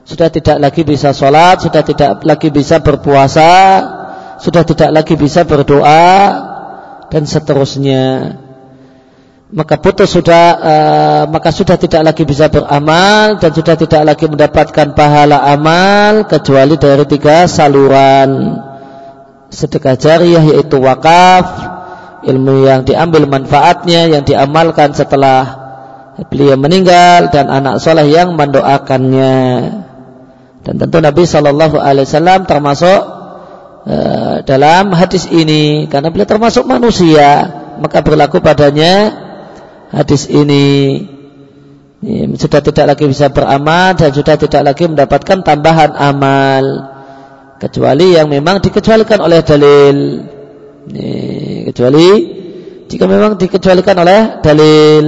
Sudah 0.08 0.32
tidak 0.32 0.64
lagi 0.64 0.88
bisa 0.88 1.12
sholat 1.12 1.60
sudah 1.60 1.84
tidak 1.84 2.24
lagi 2.24 2.48
bisa 2.48 2.80
berpuasa 2.80 3.52
sudah 4.38 4.64
tidak 4.66 4.90
lagi 4.94 5.14
bisa 5.18 5.44
berdoa 5.44 6.14
dan 7.10 7.24
seterusnya 7.26 8.38
maka 9.48 9.80
putus 9.80 10.12
sudah 10.12 10.46
uh, 10.60 11.24
maka 11.32 11.56
sudah 11.56 11.80
tidak 11.80 12.04
lagi 12.04 12.28
bisa 12.28 12.52
beramal 12.52 13.40
dan 13.40 13.52
sudah 13.56 13.80
tidak 13.80 14.04
lagi 14.04 14.28
mendapatkan 14.28 14.92
pahala 14.92 15.40
amal 15.56 16.28
kecuali 16.28 16.76
dari 16.76 17.06
tiga 17.08 17.48
saluran 17.48 18.60
sedekah 19.48 19.96
jariah 19.96 20.44
yaitu 20.44 20.78
wakaf, 20.80 21.46
ilmu 22.28 22.68
yang 22.68 22.84
diambil 22.84 23.28
manfaatnya 23.28 24.08
yang 24.12 24.24
diamalkan 24.28 24.92
setelah 24.92 25.68
beliau 26.28 26.60
meninggal 26.60 27.30
dan 27.32 27.48
anak 27.48 27.80
soleh 27.80 28.08
yang 28.10 28.36
mendoakannya. 28.36 29.36
Dan 30.66 30.74
tentu 30.76 31.00
Nabi 31.00 31.24
Shallallahu 31.24 31.80
Alaihi 31.80 32.04
Wasallam 32.04 32.44
termasuk 32.44 33.00
uh, 33.88 34.36
dalam 34.44 34.92
hadis 34.92 35.32
ini 35.32 35.88
karena 35.88 36.12
beliau 36.12 36.28
termasuk 36.28 36.68
manusia 36.68 37.48
maka 37.80 38.04
berlaku 38.04 38.44
padanya 38.44 39.14
hadis 39.94 40.28
ini. 40.28 40.66
ini 41.98 42.36
sudah 42.38 42.62
tidak 42.62 42.94
lagi 42.94 43.10
bisa 43.10 43.34
beramal 43.34 43.98
dan 43.98 44.14
sudah 44.14 44.38
tidak 44.38 44.62
lagi 44.62 44.86
mendapatkan 44.86 45.42
tambahan 45.42 45.98
amal 45.98 46.66
kecuali 47.58 48.14
yang 48.14 48.30
memang 48.30 48.62
dikecualikan 48.62 49.18
oleh 49.18 49.42
dalil. 49.42 49.98
Ini, 50.88 51.10
kecuali 51.68 52.08
jika 52.86 53.06
memang 53.10 53.36
dikecualikan 53.36 53.98
oleh 53.98 54.20
dalil. 54.46 55.06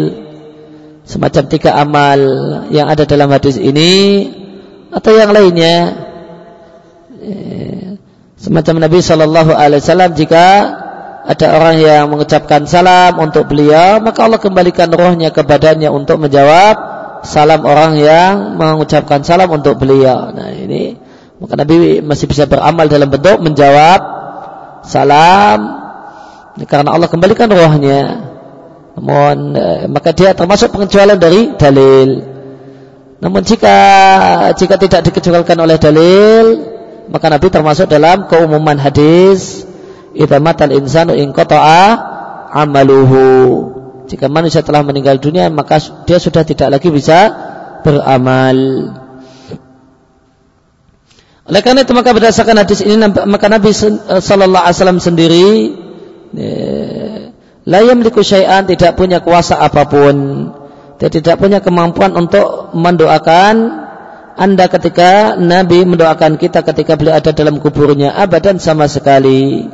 Semacam 1.10 1.44
tiga 1.50 1.74
amal 1.74 2.20
yang 2.70 2.86
ada 2.86 3.02
dalam 3.02 3.34
hadis 3.34 3.58
ini 3.58 4.30
atau 4.94 5.10
yang 5.10 5.34
lainnya 5.34 6.06
semacam 8.40 8.88
Nabi 8.88 9.00
Shallallahu 9.04 9.52
Alaihi 9.52 9.84
Wasallam 9.84 10.16
jika 10.16 10.46
ada 11.30 11.46
orang 11.60 11.76
yang 11.78 12.04
mengucapkan 12.08 12.64
salam 12.66 13.20
untuk 13.20 13.52
beliau 13.52 14.00
maka 14.00 14.26
Allah 14.26 14.40
kembalikan 14.40 14.90
rohnya 14.90 15.30
kepadanya 15.30 15.92
untuk 15.92 16.18
menjawab 16.18 16.80
salam 17.24 17.68
orang 17.68 18.00
yang 18.00 18.56
mengucapkan 18.56 19.24
salam 19.28 19.52
untuk 19.52 19.76
beliau. 19.76 20.32
Nah 20.32 20.50
ini 20.56 20.96
maka 21.40 21.56
Nabi 21.56 22.04
masih 22.04 22.28
bisa 22.28 22.48
beramal 22.48 22.88
dalam 22.88 23.08
bentuk 23.12 23.40
menjawab 23.40 24.00
salam. 24.84 25.60
Karena 26.68 26.92
Allah 26.92 27.08
kembalikan 27.08 27.48
rohnya. 27.48 28.28
Namun 29.00 29.56
eh, 29.56 29.84
maka 29.88 30.12
dia 30.12 30.36
termasuk 30.36 30.76
pengecualian 30.76 31.20
dari 31.20 31.56
dalil. 31.56 32.10
Namun 33.20 33.42
jika 33.44 33.78
jika 34.56 34.76
tidak 34.80 35.02
dikecualikan 35.12 35.60
oleh 35.60 35.80
dalil 35.80 36.69
maka 37.10 37.26
Nabi 37.28 37.48
termasuk 37.50 37.90
dalam 37.90 38.30
keumuman 38.30 38.78
hadis 38.78 39.66
idza 40.14 40.38
matal 40.38 40.72
insanu 40.74 41.18
in 41.18 41.34
amaluhu 42.50 43.26
jika 44.10 44.26
manusia 44.26 44.66
telah 44.66 44.82
meninggal 44.82 45.22
dunia 45.22 45.50
maka 45.54 45.78
dia 46.06 46.18
sudah 46.18 46.42
tidak 46.42 46.80
lagi 46.80 46.90
bisa 46.90 47.30
beramal 47.86 48.58
oleh 51.50 51.62
karena 51.66 51.82
itu 51.82 51.94
maka 51.98 52.14
berdasarkan 52.14 52.62
hadis 52.62 52.86
ini 52.86 53.02
maka 53.06 53.50
Nabi 53.50 53.74
eh, 53.74 54.22
Sallallahu 54.22 54.66
Alaihi 54.66 54.78
Wasallam 54.78 55.02
sendiri 55.02 55.48
la 57.66 57.80
yamliku 57.82 58.22
syai'an 58.22 58.70
tidak 58.70 58.98
punya 58.98 59.22
kuasa 59.22 59.58
apa 59.58 59.90
pun. 59.90 60.16
Dia 61.00 61.08
tidak 61.08 61.40
punya 61.40 61.64
kemampuan 61.64 62.12
untuk 62.12 62.76
mendoakan 62.76 63.88
anda 64.40 64.72
ketika 64.72 65.36
Nabi 65.36 65.84
mendoakan 65.84 66.40
kita 66.40 66.64
ketika 66.64 66.96
beliau 66.96 67.20
ada 67.20 67.36
dalam 67.36 67.60
kuburnya 67.60 68.16
abadan 68.16 68.56
sama 68.56 68.88
sekali. 68.88 69.68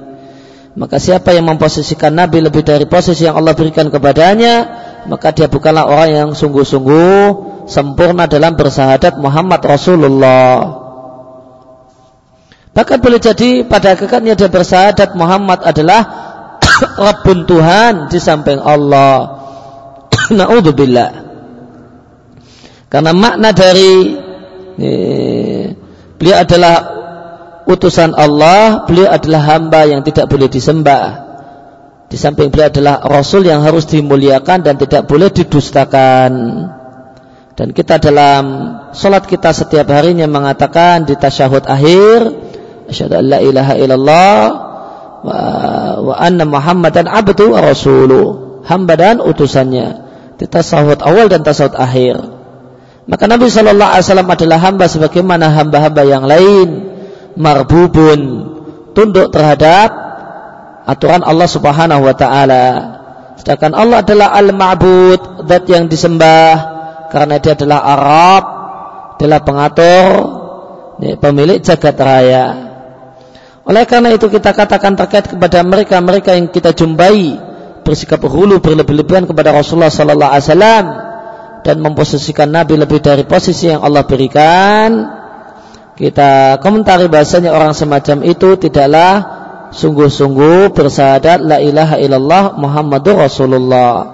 Maka 0.74 0.98
siapa 0.98 1.38
yang 1.38 1.46
memposisikan 1.46 2.18
Nabi 2.18 2.42
lebih 2.42 2.66
dari 2.66 2.90
posisi 2.90 3.30
yang 3.30 3.38
Allah 3.38 3.54
berikan 3.54 3.94
kepadanya, 3.94 4.66
maka 5.06 5.32
dia 5.38 5.46
bukanlah 5.46 5.86
orang 5.86 6.10
yang 6.10 6.30
sungguh-sungguh 6.34 7.22
sempurna 7.70 8.26
dalam 8.26 8.58
bersahadat 8.58 9.22
Muhammad 9.22 9.62
Rasulullah. 9.62 10.82
Bahkan 12.74 12.98
boleh 13.00 13.22
jadi 13.22 13.64
pada 13.70 13.94
hakikatnya 13.94 14.34
dia 14.34 14.50
bersahadat 14.50 15.14
Muhammad 15.14 15.62
adalah 15.62 16.02
Rabbun 17.06 17.46
Tuhan 17.46 17.94
di 18.10 18.18
samping 18.18 18.58
Allah. 18.60 19.46
Naudzubillah. 20.36 21.24
Karena 22.90 23.14
makna 23.14 23.56
dari 23.56 24.25
beliau 26.20 26.38
adalah 26.40 26.76
utusan 27.66 28.14
Allah, 28.14 28.86
beliau 28.86 29.10
adalah 29.10 29.42
hamba 29.56 29.90
yang 29.90 30.02
tidak 30.06 30.30
boleh 30.30 30.48
disembah. 30.48 31.26
Di 32.06 32.18
samping 32.22 32.54
beliau 32.54 32.70
adalah 32.70 33.02
rasul 33.02 33.44
yang 33.50 33.66
harus 33.66 33.90
dimuliakan 33.90 34.62
dan 34.62 34.78
tidak 34.78 35.10
boleh 35.10 35.34
didustakan. 35.34 36.32
Dan 37.56 37.72
kita 37.72 38.04
dalam 38.04 38.44
solat 38.92 39.26
kita 39.26 39.56
setiap 39.56 39.88
harinya 39.88 40.28
mengatakan 40.28 41.08
di 41.08 41.16
tasyahud 41.16 41.64
akhir 41.64 42.20
asyhadu 42.92 43.16
an 43.16 43.26
la 43.32 43.40
ilaha 43.40 43.74
illallah 43.80 44.40
wa, 45.24 45.38
wa 46.04 46.16
anna 46.20 46.44
muhammadan 46.44 47.08
abdu 47.08 47.56
wa 47.56 47.64
rasuluh 47.64 48.60
hamba 48.68 49.00
dan 49.00 49.24
utusannya 49.24 50.04
di 50.36 50.46
tasawuf 50.52 51.00
awal 51.00 51.32
dan 51.32 51.48
tasawuf 51.48 51.80
akhir 51.80 52.20
maka 53.06 53.30
Nabi 53.30 53.54
Shallallahu 53.54 53.92
Alaihi 53.94 54.06
Wasallam 54.10 54.32
adalah 54.34 54.58
hamba 54.58 54.86
sebagaimana 54.90 55.46
hamba-hamba 55.54 56.02
yang 56.10 56.26
lain. 56.26 56.70
Marbubun. 57.38 58.22
Tunduk 58.98 59.30
terhadap 59.30 59.94
aturan 60.90 61.22
Allah 61.22 61.46
Subhanahu 61.46 62.02
Wa 62.02 62.16
Taala. 62.18 62.66
Sedangkan 63.38 63.78
Allah 63.78 64.02
adalah 64.02 64.34
al-ma'bud 64.34 65.46
zat 65.46 65.70
yang 65.70 65.86
disembah. 65.86 66.74
Karena 67.14 67.38
dia 67.38 67.54
adalah 67.54 67.80
Arab 67.86 68.44
adalah 69.16 69.40
pengatur 69.46 70.06
pemilik 71.22 71.62
jagat 71.62 71.96
raya. 72.02 72.46
Oleh 73.66 73.86
karena 73.86 74.14
itu 74.14 74.30
kita 74.30 74.54
katakan 74.54 74.98
terkait 74.98 75.26
kepada 75.30 75.62
mereka-mereka 75.62 76.38
yang 76.38 76.50
kita 76.50 76.74
jumpai 76.74 77.38
bersikap 77.86 78.22
hulu 78.26 78.62
berlebih-lebihan 78.62 79.30
kepada 79.30 79.54
Rasulullah 79.54 79.94
sallallahu 79.94 80.32
alaihi 80.34 80.46
wasallam 80.50 80.86
dan 81.66 81.82
memposisikan 81.82 82.54
Nabi 82.54 82.78
lebih 82.78 83.02
dari 83.02 83.26
posisi 83.26 83.74
yang 83.74 83.82
Allah 83.82 84.06
berikan. 84.06 84.90
Kita 85.98 86.62
komentari 86.62 87.10
bahasanya 87.10 87.50
orang 87.50 87.74
semacam 87.74 88.22
itu 88.22 88.54
tidaklah 88.62 89.26
sungguh-sungguh 89.74 90.78
bersahadat 90.78 91.42
la 91.42 91.58
ilaha 91.58 91.98
illallah 91.98 92.54
Muhammadur 92.62 93.18
Rasulullah. 93.18 94.14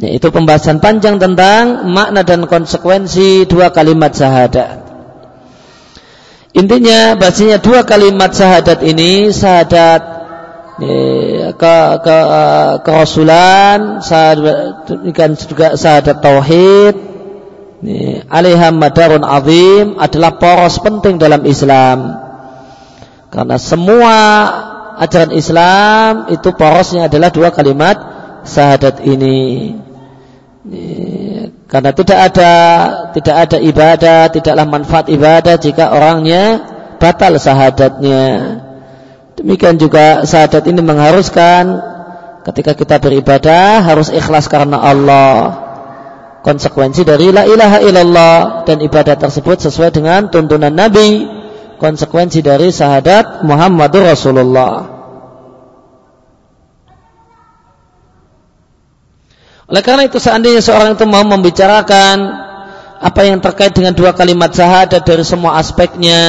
Ya, 0.00 0.10
itu 0.10 0.32
pembahasan 0.32 0.82
panjang 0.82 1.20
tentang 1.20 1.86
makna 1.92 2.26
dan 2.26 2.48
konsekuensi 2.50 3.46
dua 3.46 3.70
kalimat 3.70 4.10
syahadat. 4.10 4.90
Intinya 6.50 7.14
bahasanya 7.14 7.62
dua 7.62 7.86
kalimat 7.86 8.34
syahadat 8.34 8.82
ini 8.82 9.30
syahadat 9.30 10.19
ke 10.80 11.76
ke 12.00 12.18
kerasulan 12.80 14.00
syahadat 14.00 14.88
kan 15.12 15.36
juga 15.36 15.76
syahadat 15.76 16.18
tauhid. 16.24 16.96
Alaiha 18.28 18.68
madarun 18.72 19.24
azim 19.24 19.96
adalah 19.96 20.36
poros 20.36 20.80
penting 20.80 21.16
dalam 21.16 21.44
Islam. 21.48 22.16
Karena 23.32 23.56
semua 23.56 24.16
ajaran 25.00 25.32
Islam 25.32 26.12
itu 26.28 26.52
porosnya 26.52 27.08
adalah 27.08 27.32
dua 27.32 27.48
kalimat 27.52 27.96
syahadat 28.44 29.00
ini. 29.04 29.72
Karena 31.70 31.90
tidak 31.96 32.18
ada 32.32 32.52
tidak 33.16 33.36
ada 33.48 33.56
ibadah, 33.62 34.20
tidaklah 34.28 34.66
manfaat 34.68 35.06
ibadah 35.08 35.56
jika 35.56 35.96
orangnya 35.96 36.60
batal 37.00 37.32
sahadatnya. 37.40 38.24
Demikian 39.40 39.80
juga 39.80 40.28
sahadat 40.28 40.68
ini 40.68 40.84
mengharuskan 40.84 41.80
ketika 42.44 42.76
kita 42.76 43.00
beribadah 43.00 43.80
harus 43.80 44.12
ikhlas 44.12 44.52
karena 44.52 44.76
Allah. 44.76 45.68
Konsekuensi 46.44 47.04
dari 47.04 47.32
la 47.32 47.48
ilaha 47.48 47.80
illallah 47.80 48.36
dan 48.68 48.84
ibadah 48.84 49.16
tersebut 49.16 49.60
sesuai 49.64 49.96
dengan 49.96 50.28
tuntunan 50.28 50.72
Nabi. 50.72 51.40
Konsekuensi 51.80 52.44
dari 52.44 52.68
sahadat 52.68 53.40
Muhammadur 53.40 54.04
Rasulullah. 54.04 55.00
Oleh 59.64 59.80
karena 59.80 60.04
itu 60.04 60.20
seandainya 60.20 60.60
seorang 60.60 61.00
itu 61.00 61.08
mau 61.08 61.24
membicarakan 61.24 62.16
apa 63.00 63.20
yang 63.24 63.40
terkait 63.40 63.72
dengan 63.72 63.96
dua 63.96 64.12
kalimat 64.12 64.52
syahadat 64.52 65.00
dari 65.00 65.24
semua 65.24 65.56
aspeknya, 65.56 66.20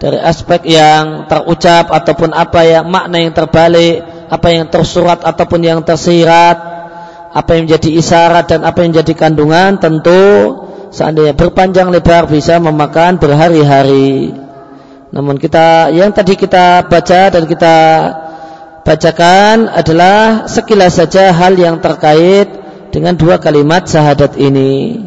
dari 0.00 0.16
aspek 0.16 0.64
yang 0.64 1.28
terucap 1.28 1.92
ataupun 1.92 2.32
apa 2.32 2.64
yang 2.64 2.88
makna 2.88 3.20
yang 3.20 3.36
terbalik, 3.36 4.00
apa 4.32 4.48
yang 4.48 4.64
tersurat 4.72 5.20
ataupun 5.20 5.60
yang 5.60 5.84
tersirat, 5.84 6.56
apa 7.36 7.50
yang 7.52 7.68
menjadi 7.68 7.88
isyarat 8.00 8.48
dan 8.48 8.60
apa 8.64 8.80
yang 8.80 8.96
menjadi 8.96 9.12
kandungan, 9.12 9.76
tentu 9.76 10.24
seandainya 10.88 11.36
berpanjang 11.36 11.92
lebar 11.92 12.24
bisa 12.32 12.56
memakan 12.56 13.20
berhari-hari. 13.20 14.32
Namun 15.12 15.36
kita 15.36 15.92
yang 15.92 16.16
tadi 16.16 16.32
kita 16.32 16.88
baca 16.88 17.20
dan 17.28 17.44
kita 17.44 17.76
bacakan 18.80 19.68
adalah 19.68 20.48
sekilas 20.48 20.96
saja 20.96 21.28
hal 21.28 21.60
yang 21.60 21.76
terkait 21.76 22.48
dengan 22.88 23.12
dua 23.20 23.36
kalimat 23.36 23.84
syahadat 23.84 24.40
ini. 24.40 25.04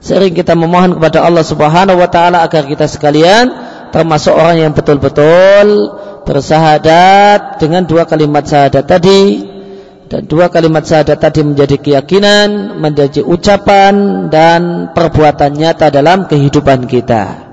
Sering 0.00 0.32
kita 0.32 0.54
memohon 0.54 0.96
kepada 0.96 1.26
Allah 1.26 1.44
Subhanahu 1.44 1.98
wa 1.98 2.08
taala 2.08 2.40
agar 2.46 2.64
kita 2.64 2.88
sekalian 2.88 3.69
termasuk 3.90 4.34
orang 4.34 4.70
yang 4.70 4.72
betul-betul 4.72 5.66
bersahadat 6.24 7.58
dengan 7.58 7.86
dua 7.86 8.06
kalimat 8.06 8.46
syahadat 8.46 8.86
tadi 8.86 9.50
dan 10.10 10.26
dua 10.26 10.50
kalimat 10.50 10.82
syahadat 10.82 11.22
tadi 11.22 11.46
menjadi 11.46 11.78
keyakinan, 11.78 12.82
menjadi 12.82 13.22
ucapan 13.22 14.26
dan 14.26 14.90
perbuatan 14.90 15.54
nyata 15.54 15.86
dalam 15.94 16.26
kehidupan 16.26 16.90
kita. 16.90 17.50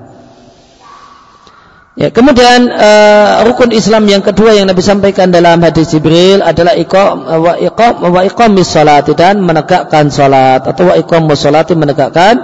Ya, 1.98 2.14
kemudian 2.14 2.70
uh, 2.70 3.42
rukun 3.42 3.74
Islam 3.74 4.06
yang 4.06 4.22
kedua 4.22 4.54
yang 4.54 4.70
Nabi 4.70 4.82
sampaikan 4.86 5.34
dalam 5.34 5.58
hadis 5.58 5.90
Jibril 5.90 6.46
adalah 6.46 6.78
iqam 6.78 7.26
wa 7.26 7.58
iqam 7.58 7.94
wa 8.06 8.22
iqamis 8.22 8.70
salat 8.70 9.10
dan 9.18 9.42
menegakkan 9.42 10.06
salat 10.06 10.62
atau 10.62 10.90
wa 10.90 10.94
iqamus 10.94 11.42
salati 11.42 11.74
menegakkan 11.74 12.38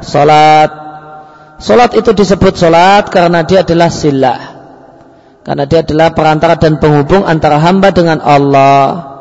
salat. 0.00 0.83
Salat 1.58 1.94
itu 1.94 2.10
disebut 2.10 2.58
salat 2.58 3.08
karena 3.08 3.46
dia 3.46 3.62
adalah 3.62 3.90
silah. 3.90 4.40
Karena 5.44 5.64
dia 5.68 5.84
adalah 5.84 6.16
perantara 6.16 6.56
dan 6.56 6.80
penghubung 6.80 7.22
antara 7.22 7.60
hamba 7.60 7.92
dengan 7.92 8.18
Allah. 8.24 9.12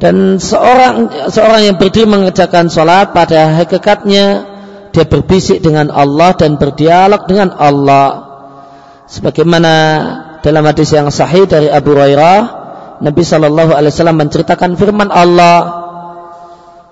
Dan 0.00 0.40
seorang 0.40 1.28
seorang 1.28 1.60
yang 1.68 1.76
berdiri 1.76 2.08
mengerjakan 2.08 2.72
salat 2.72 3.12
pada 3.12 3.60
hakikatnya 3.60 4.48
dia 4.90 5.04
berbisik 5.06 5.60
dengan 5.60 5.92
Allah 5.92 6.32
dan 6.34 6.56
berdialog 6.56 7.28
dengan 7.28 7.52
Allah 7.54 8.08
sebagaimana 9.06 9.72
dalam 10.40 10.64
hadis 10.66 10.90
yang 10.96 11.12
sahih 11.12 11.44
dari 11.44 11.68
Abu 11.68 11.94
Hurairah 11.94 12.38
Nabi 13.00 13.22
Shallallahu 13.24 13.72
Alaihi 13.76 13.92
Wasallam 13.92 14.18
menceritakan 14.24 14.76
firman 14.76 15.08
Allah 15.12 15.89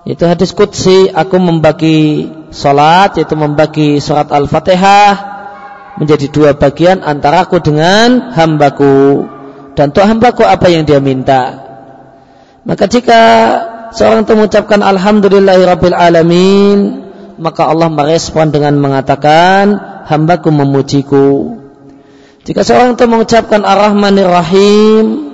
itu 0.09 0.25
hadis 0.25 0.57
qudsi 0.57 1.13
aku 1.13 1.37
membagi 1.37 2.33
salat 2.49 3.21
yaitu 3.21 3.37
membagi 3.37 4.01
surat 4.01 4.33
al-fatihah 4.33 5.37
menjadi 6.01 6.33
dua 6.33 6.51
bagian 6.57 7.05
antara 7.05 7.45
aku 7.45 7.61
dengan 7.61 8.33
hambaku. 8.33 9.29
Dan 9.77 9.93
untuk 9.93 10.09
hambaku 10.09 10.43
apa 10.49 10.73
yang 10.73 10.89
dia 10.89 10.97
minta? 11.05 11.61
Maka 12.65 12.89
jika 12.89 13.21
seorang 13.93 14.25
itu 14.25 14.33
mengucapkan 14.33 14.81
alhamdulillahirabbil 14.81 15.93
alamin 15.93 17.05
maka 17.37 17.69
Allah 17.69 17.93
merespon 17.93 18.49
dengan 18.49 18.81
mengatakan 18.81 19.77
hambaku 20.09 20.49
memujiku. 20.49 21.29
Jika 22.49 22.65
seorang 22.65 22.97
itu 22.97 23.05
mengucapkan 23.05 23.61
ar-rahmanir 23.61 24.33
rahim 24.33 25.28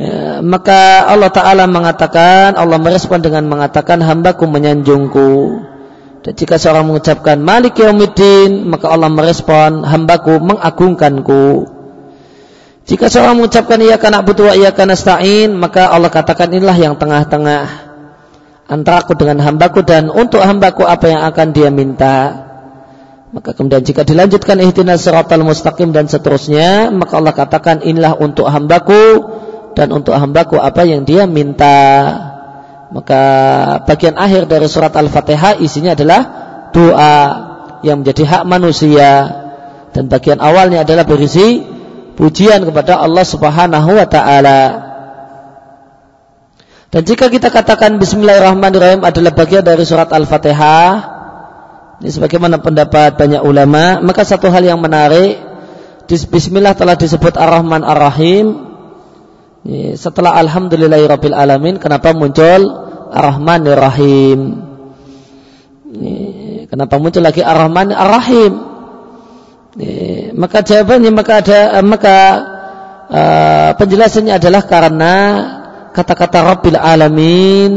ya, 0.00 0.40
maka 0.40 1.04
Allah 1.04 1.28
Ta'ala 1.28 1.68
mengatakan 1.68 2.56
Allah 2.56 2.80
merespon 2.80 3.20
dengan 3.20 3.44
mengatakan 3.44 4.00
hambaku 4.00 4.48
menyanjungku 4.48 5.60
dan 6.20 6.36
jika 6.36 6.60
seorang 6.60 6.84
mengucapkan 6.84 7.40
Malik 7.40 7.80
Yaumiddin, 7.80 8.68
maka 8.68 8.92
Allah 8.92 9.08
merespon 9.08 9.88
hambaku 9.88 10.36
mengagungkanku. 10.36 11.80
Jika 12.84 13.08
seorang 13.08 13.40
mengucapkan 13.40 13.80
ia 13.80 13.96
karena 13.96 14.20
butuh 14.20 14.52
ia 14.52 14.68
karena 14.76 14.92
stain, 15.00 15.56
maka 15.56 15.88
Allah 15.88 16.12
katakan 16.12 16.52
inilah 16.52 16.76
yang 16.76 16.94
tengah-tengah 17.00 17.88
antara 18.68 19.00
aku 19.00 19.16
dengan 19.16 19.40
hambaku 19.40 19.80
dan 19.80 20.12
untuk 20.12 20.44
hambaku 20.44 20.84
apa 20.84 21.08
yang 21.08 21.22
akan 21.24 21.56
dia 21.56 21.72
minta. 21.72 22.46
Maka 23.30 23.54
kemudian 23.56 23.80
jika 23.80 24.04
dilanjutkan 24.04 24.60
ihtinas 24.60 25.06
siratal 25.06 25.46
mustaqim 25.46 25.94
dan 25.94 26.10
seterusnya, 26.10 26.92
maka 26.92 27.16
Allah 27.16 27.32
katakan 27.32 27.80
inilah 27.80 28.18
untuk 28.18 28.50
hambaku 28.50 29.24
dan 29.74 29.88
untuk 29.94 30.14
hambaku 30.14 30.58
apa 30.58 30.82
yang 30.86 31.06
dia 31.06 31.26
minta. 31.26 31.78
Maka 32.90 33.22
bagian 33.86 34.18
akhir 34.18 34.50
dari 34.50 34.66
surat 34.66 34.90
Al-Fatihah 34.90 35.62
isinya 35.62 35.94
adalah 35.94 36.20
doa 36.74 37.16
yang 37.86 38.02
menjadi 38.02 38.26
hak 38.26 38.42
manusia 38.50 39.10
dan 39.94 40.10
bagian 40.10 40.42
awalnya 40.42 40.82
adalah 40.82 41.06
berisi 41.06 41.62
pujian 42.18 42.66
kepada 42.66 42.98
Allah 42.98 43.22
Subhanahu 43.22 43.90
wa 43.94 44.06
taala. 44.10 44.60
Dan 46.90 47.06
jika 47.06 47.30
kita 47.30 47.54
katakan 47.54 48.02
bismillahirrahmanirrahim 48.02 49.06
adalah 49.06 49.30
bagian 49.30 49.62
dari 49.62 49.86
surat 49.86 50.10
Al-Fatihah, 50.10 50.90
ini 52.02 52.10
sebagaimana 52.10 52.58
pendapat 52.58 53.14
banyak 53.14 53.46
ulama, 53.46 54.02
maka 54.02 54.26
satu 54.26 54.50
hal 54.50 54.66
yang 54.66 54.82
menarik 54.82 55.38
bismillah 56.10 56.74
telah 56.74 56.98
disebut 56.98 57.38
Ar-Rahman 57.38 57.86
Ar-Rahim 57.86 58.69
setelah 59.96 60.40
alhamdulillahirabbil 60.40 61.36
alamin 61.36 61.76
kenapa 61.76 62.16
muncul 62.16 62.60
ar-rahmanir 63.12 63.76
rahim 63.76 64.40
kenapa 66.70 66.96
muncul 66.96 67.20
lagi 67.20 67.44
ar-rahman 67.44 67.92
maka 70.34 70.58
jawabannya 70.64 71.12
maka 71.12 71.32
ada 71.44 71.60
maka 71.84 72.16
uh, 73.10 73.70
penjelasannya 73.76 74.38
adalah 74.38 74.62
karena 74.66 75.14
kata-kata 75.90 76.38
rabbil 76.42 76.78
alamin 76.78 77.72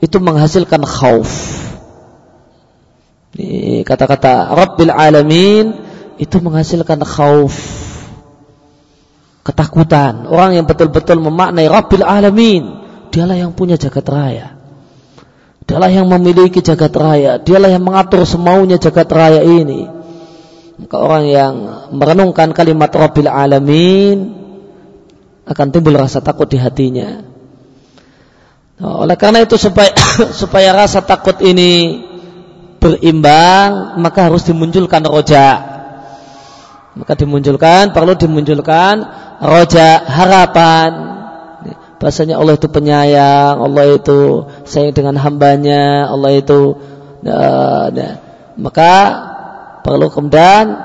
itu 0.00 0.16
menghasilkan 0.16 0.80
khauf. 0.86 1.30
Kata-kata 3.86 4.50
rabbil 4.50 4.90
alamin 4.90 5.78
itu 6.18 6.36
menghasilkan 6.42 7.00
khauf 7.06 7.54
ketakutan. 9.44 10.28
Orang 10.28 10.56
yang 10.56 10.66
betul-betul 10.68 11.20
memaknai 11.20 11.66
Rabbil 11.66 12.04
Alamin. 12.04 12.64
Dialah 13.10 13.36
yang 13.36 13.52
punya 13.56 13.74
jagat 13.74 14.06
raya. 14.06 14.54
Dialah 15.66 15.90
yang 15.90 16.06
memiliki 16.06 16.62
jagat 16.62 16.94
raya. 16.94 17.38
Dialah 17.42 17.70
yang 17.70 17.82
mengatur 17.82 18.22
semaunya 18.26 18.78
jagat 18.78 19.10
raya 19.10 19.42
ini. 19.42 19.86
Maka 20.80 20.96
orang 20.96 21.24
yang 21.28 21.54
merenungkan 21.92 22.56
kalimat 22.56 22.88
Rabbil 22.88 23.28
Alamin 23.28 24.18
akan 25.44 25.66
timbul 25.74 25.98
rasa 25.98 26.24
takut 26.24 26.48
di 26.48 26.56
hatinya. 26.56 27.20
Nah, 28.80 29.04
oleh 29.04 29.16
karena 29.20 29.44
itu 29.44 29.60
supaya 29.60 29.92
supaya 30.40 30.72
rasa 30.72 31.04
takut 31.04 31.36
ini 31.44 32.00
berimbang 32.80 34.00
maka 34.00 34.32
harus 34.32 34.48
dimunculkan 34.48 35.04
rojak 35.04 35.69
maka 37.00 37.16
dimunculkan 37.16 37.96
perlu 37.96 38.12
dimunculkan 38.12 39.08
roja 39.40 40.04
harapan. 40.04 41.16
Bahasanya 41.96 42.36
Allah 42.40 42.56
itu 42.56 42.68
penyayang 42.68 43.60
Allah 43.60 43.84
itu 43.96 44.48
sayang 44.64 44.96
dengan 44.96 45.16
hambanya 45.20 46.08
Allah 46.08 46.32
itu 46.32 46.76
nah, 47.20 47.92
maka 48.56 48.94
perlu 49.84 50.08
kemudian 50.12 50.76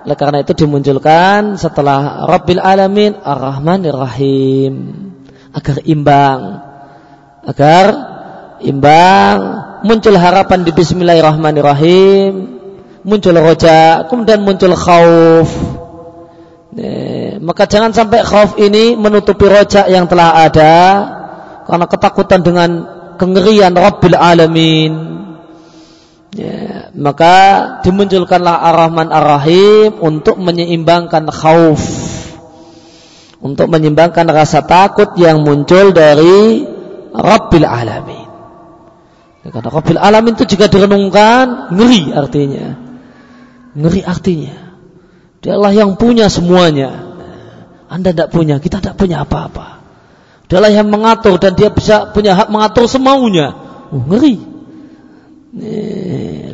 oleh 0.00 0.16
karena 0.16 0.42
itu 0.42 0.54
dimunculkan 0.54 1.58
setelah 1.58 2.26
Rabbil 2.26 2.62
Alamin 2.62 3.18
Ar-Rahmanir 3.18 3.94
Rahim. 3.94 4.74
Agar 5.50 5.82
imbang 5.82 6.62
agar 7.42 7.86
imbang 8.62 9.38
muncul 9.82 10.14
harapan 10.14 10.62
di 10.62 10.70
Bismillahirrahmanirrahim 10.70 12.59
muncul 13.04 13.36
roja, 13.36 14.06
kemudian 14.08 14.44
muncul 14.44 14.72
khauf. 14.76 15.48
maka 17.40 17.66
jangan 17.66 17.90
sampai 17.90 18.22
khauf 18.22 18.54
ini 18.62 18.94
menutupi 18.94 19.50
roja 19.50 19.90
yang 19.90 20.06
telah 20.06 20.46
ada 20.46 20.76
karena 21.66 21.86
ketakutan 21.90 22.40
dengan 22.46 22.70
kengerian 23.20 23.76
Rabbil 23.76 24.16
Alamin. 24.16 24.92
Ya, 26.30 26.88
maka 26.94 27.36
dimunculkanlah 27.82 28.62
Ar-Rahman 28.70 29.10
Ar-Rahim 29.10 29.98
untuk 29.98 30.38
menyeimbangkan 30.38 31.26
khauf. 31.28 31.82
Untuk 33.40 33.66
menyeimbangkan 33.72 34.30
rasa 34.30 34.62
takut 34.62 35.16
yang 35.18 35.42
muncul 35.42 35.90
dari 35.90 36.64
Rabbil 37.10 37.66
Alamin. 37.66 38.28
Ya, 39.42 39.48
karena 39.50 39.70
Rabbil 39.72 40.00
Alamin 40.00 40.34
itu 40.38 40.44
jika 40.54 40.70
direnungkan 40.70 41.74
ngeri 41.74 42.14
artinya. 42.14 42.89
Ngeri 43.74 44.02
artinya. 44.02 44.56
Dialah 45.40 45.72
yang 45.72 45.96
punya 45.96 46.26
semuanya. 46.28 47.10
Anda 47.90 48.14
tidak 48.14 48.30
punya, 48.30 48.62
kita 48.62 48.78
tidak 48.82 48.98
punya 48.98 49.22
apa-apa. 49.26 49.82
Dialah 50.50 50.70
yang 50.70 50.90
mengatur 50.90 51.38
dan 51.38 51.54
dia 51.54 51.70
bisa 51.70 52.10
punya 52.10 52.34
hak 52.34 52.50
mengatur 52.50 52.90
semaunya. 52.90 53.54
Oh, 53.94 54.02
ngeri. 54.02 54.36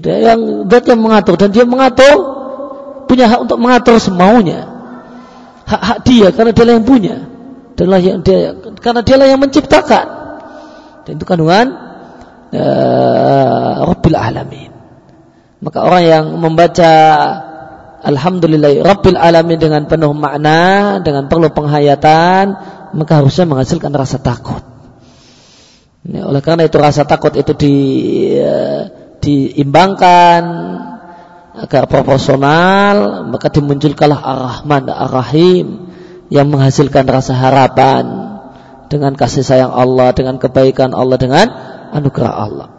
Dia 0.01 0.33
yang 0.33 0.69
dia 0.69 0.81
yang 0.81 1.01
mengatur 1.01 1.37
dan 1.37 1.53
dia 1.53 1.65
mengatur 1.69 2.17
punya 3.09 3.29
hak 3.29 3.49
untuk 3.49 3.59
mengatur 3.61 3.97
semaunya. 3.97 4.69
Hak-hak 5.65 5.99
dia 6.05 6.29
karena 6.33 6.53
dia 6.53 6.77
yang 6.77 6.85
punya. 6.85 7.17
Dialah 7.77 8.01
yang 8.01 8.21
dia 8.21 8.53
karena 8.81 9.01
dialah 9.01 9.27
yang 9.29 9.41
menciptakan. 9.41 10.07
Dan 11.09 11.13
itu 11.17 11.25
kandungan 11.25 11.67
uh, 12.53 13.73
Rabbil 13.89 14.17
Alamin. 14.17 14.76
Maka 15.67 15.83
orang 15.83 16.03
yang 16.07 16.25
membaca 16.39 16.93
Alhamdulillah 18.07 18.87
Rabbil 18.87 19.19
Alamin 19.19 19.59
dengan 19.59 19.83
penuh 19.91 20.15
makna, 20.15 21.03
dengan 21.03 21.27
perlu 21.27 21.51
penghayatan, 21.51 22.55
maka 22.95 23.13
harusnya 23.19 23.51
menghasilkan 23.51 23.91
rasa 23.91 24.23
takut. 24.23 24.63
Ini, 26.07 26.23
oleh 26.23 26.39
karena 26.39 26.71
itu 26.71 26.79
rasa 26.79 27.03
takut 27.03 27.35
itu 27.35 27.51
di, 27.59 27.75
uh, 28.39 29.11
diimbangkan 29.19 30.43
agar 31.67 31.91
proporsional, 31.91 33.27
maka 33.27 33.51
dimunculkanlah 33.51 34.23
Ar-Rahman, 34.23 34.87
Ar-Rahim 34.87 35.67
yang 36.31 36.47
menghasilkan 36.47 37.11
rasa 37.11 37.35
harapan 37.35 38.07
dengan 38.87 39.19
kasih 39.19 39.43
sayang 39.43 39.75
Allah, 39.75 40.15
dengan 40.15 40.39
kebaikan 40.39 40.95
Allah, 40.95 41.19
dengan 41.19 41.51
anugerah 41.91 42.35
Allah. 42.39 42.76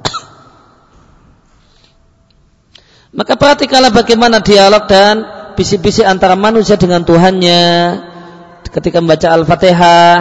Maka 3.18 3.34
perhatikanlah 3.34 3.90
bagaimana 3.90 4.46
dialog 4.46 4.86
dan 4.86 5.26
bisik-bisik 5.58 6.06
antara 6.06 6.38
manusia 6.38 6.78
dengan 6.78 7.02
Tuhannya 7.02 7.66
ketika 8.70 9.02
membaca 9.02 9.34
Al-Fatihah. 9.34 10.14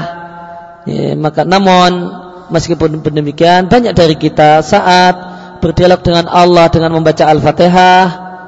Ya, 0.89 1.13
maka 1.13 1.45
namun 1.45 2.09
meskipun 2.49 3.05
demikian 3.05 3.69
banyak 3.69 3.93
dari 3.93 4.17
kita 4.17 4.65
saat 4.65 5.13
berdialog 5.61 6.01
dengan 6.01 6.25
Allah 6.25 6.73
dengan 6.73 6.97
membaca 6.97 7.29
Al-Fatihah 7.29 8.05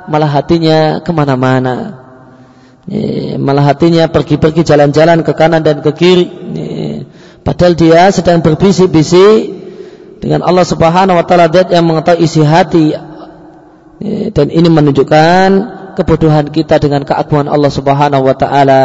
malah 0.09 0.33
hatinya 0.33 1.05
ke 1.05 1.13
mana-mana. 1.13 2.01
Ya, 2.89 3.37
malah 3.37 3.69
hatinya 3.69 4.09
pergi-pergi 4.09 4.65
jalan-jalan 4.65 5.29
ke 5.29 5.33
kanan 5.37 5.61
dan 5.61 5.85
ke 5.85 5.93
kiri. 5.93 6.25
Ya, 6.57 7.05
padahal 7.45 7.77
dia 7.77 8.09
sedang 8.17 8.41
berbisik-bisik 8.41 9.61
dengan 10.25 10.41
Allah 10.41 10.65
Subhanahu 10.65 11.21
wa 11.21 11.25
taala 11.29 11.53
yang 11.69 11.85
mengetahui 11.85 12.25
isi 12.25 12.41
hati 12.41 12.97
dan 14.07 14.47
ini 14.55 14.69
menunjukkan 14.71 15.49
kebodohan 15.99 16.55
kita 16.55 16.79
dengan 16.79 17.03
keagungan 17.03 17.51
Allah 17.51 17.73
Subhanahu 17.75 18.23
wa 18.23 18.37
taala 18.39 18.83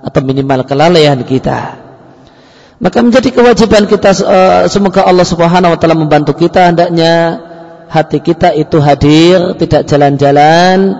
atau 0.00 0.20
minimal 0.24 0.64
kelalaian 0.64 1.20
kita. 1.20 1.76
Maka 2.82 2.98
menjadi 2.98 3.30
kewajiban 3.30 3.86
kita 3.86 4.10
uh, 4.24 4.64
semoga 4.66 5.04
Allah 5.04 5.28
Subhanahu 5.28 5.76
wa 5.76 5.78
taala 5.78 5.94
membantu 5.94 6.34
kita 6.34 6.72
hendaknya 6.72 7.44
hati 7.92 8.24
kita 8.24 8.56
itu 8.56 8.80
hadir, 8.80 9.52
tidak 9.60 9.84
jalan-jalan 9.84 10.96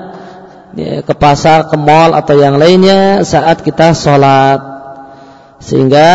ya, 0.76 1.00
ke 1.00 1.14
pasar, 1.16 1.72
ke 1.72 1.76
mall 1.80 2.12
atau 2.12 2.36
yang 2.36 2.60
lainnya 2.60 3.24
saat 3.24 3.64
kita 3.64 3.96
sholat. 3.96 4.60
Sehingga 5.62 6.10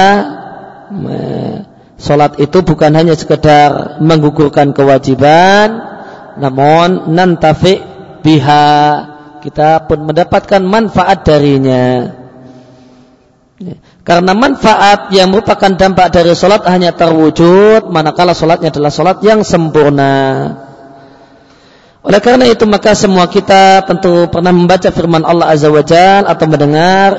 sholat 1.98 2.38
itu 2.38 2.62
bukan 2.62 2.94
hanya 2.94 3.18
sekedar 3.18 3.98
menggugurkan 4.06 4.78
kewajiban, 4.78 5.97
namun 6.38 7.14
nantafi 7.14 7.82
biha 8.22 8.70
kita 9.42 9.86
pun 9.86 10.10
mendapatkan 10.10 10.62
manfaat 10.66 11.24
darinya. 11.24 12.14
Ya. 13.58 13.76
Karena 14.06 14.32
manfaat 14.38 15.12
yang 15.12 15.34
merupakan 15.34 15.74
dampak 15.74 16.14
dari 16.14 16.32
sholat 16.32 16.64
hanya 16.70 16.94
terwujud 16.94 17.90
manakala 17.92 18.32
sholatnya 18.32 18.72
adalah 18.72 18.92
sholat 18.94 19.18
yang 19.26 19.42
sempurna. 19.44 20.16
Oleh 22.08 22.24
karena 22.24 22.48
itu 22.48 22.64
maka 22.64 22.96
semua 22.96 23.28
kita 23.28 23.84
tentu 23.84 24.32
pernah 24.32 24.56
membaca 24.56 24.88
firman 24.96 25.28
Allah 25.28 25.52
Azza 25.52 25.68
wa 25.68 25.84
Jal 25.84 26.24
atau 26.24 26.46
mendengar 26.48 27.10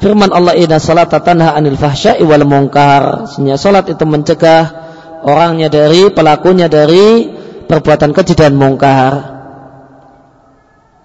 firman 0.00 0.32
Allah 0.32 0.56
inna 0.56 0.80
salat 0.80 1.12
tanha 1.12 1.52
anil 1.52 1.76
fahsya'i 1.76 2.24
wal 2.24 2.48
munkar. 2.48 3.28
Sehingga 3.28 3.60
salat 3.60 3.92
itu 3.92 4.08
mencegah 4.08 4.72
orangnya 5.20 5.68
dari 5.68 6.08
pelakunya 6.08 6.72
dari 6.72 7.28
perbuatan 7.72 8.12
keji 8.12 8.36
dan 8.36 8.52
mungkar. 8.52 9.12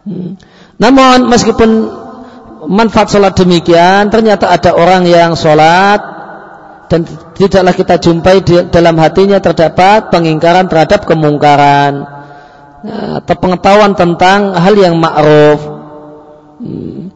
Hmm. 0.03 0.35
Namun 0.75 1.31
meskipun 1.31 1.69
manfaat 2.67 3.07
sholat 3.07 3.39
demikian, 3.39 4.11
ternyata 4.11 4.51
ada 4.51 4.75
orang 4.75 5.07
yang 5.07 5.39
sholat 5.39 6.03
dan 6.91 7.07
tidaklah 7.39 7.71
kita 7.71 7.95
jumpai 8.03 8.43
di 8.43 8.55
dalam 8.67 8.99
hatinya 8.99 9.39
terdapat 9.39 10.11
pengingkaran 10.11 10.67
terhadap 10.67 11.07
kemungkaran 11.07 12.03
atau 13.23 13.35
pengetahuan 13.39 13.95
tentang 13.95 14.51
hal 14.55 14.75
yang 14.75 14.99
ma'ruf. 14.99 15.59
Hmm. 16.59 17.15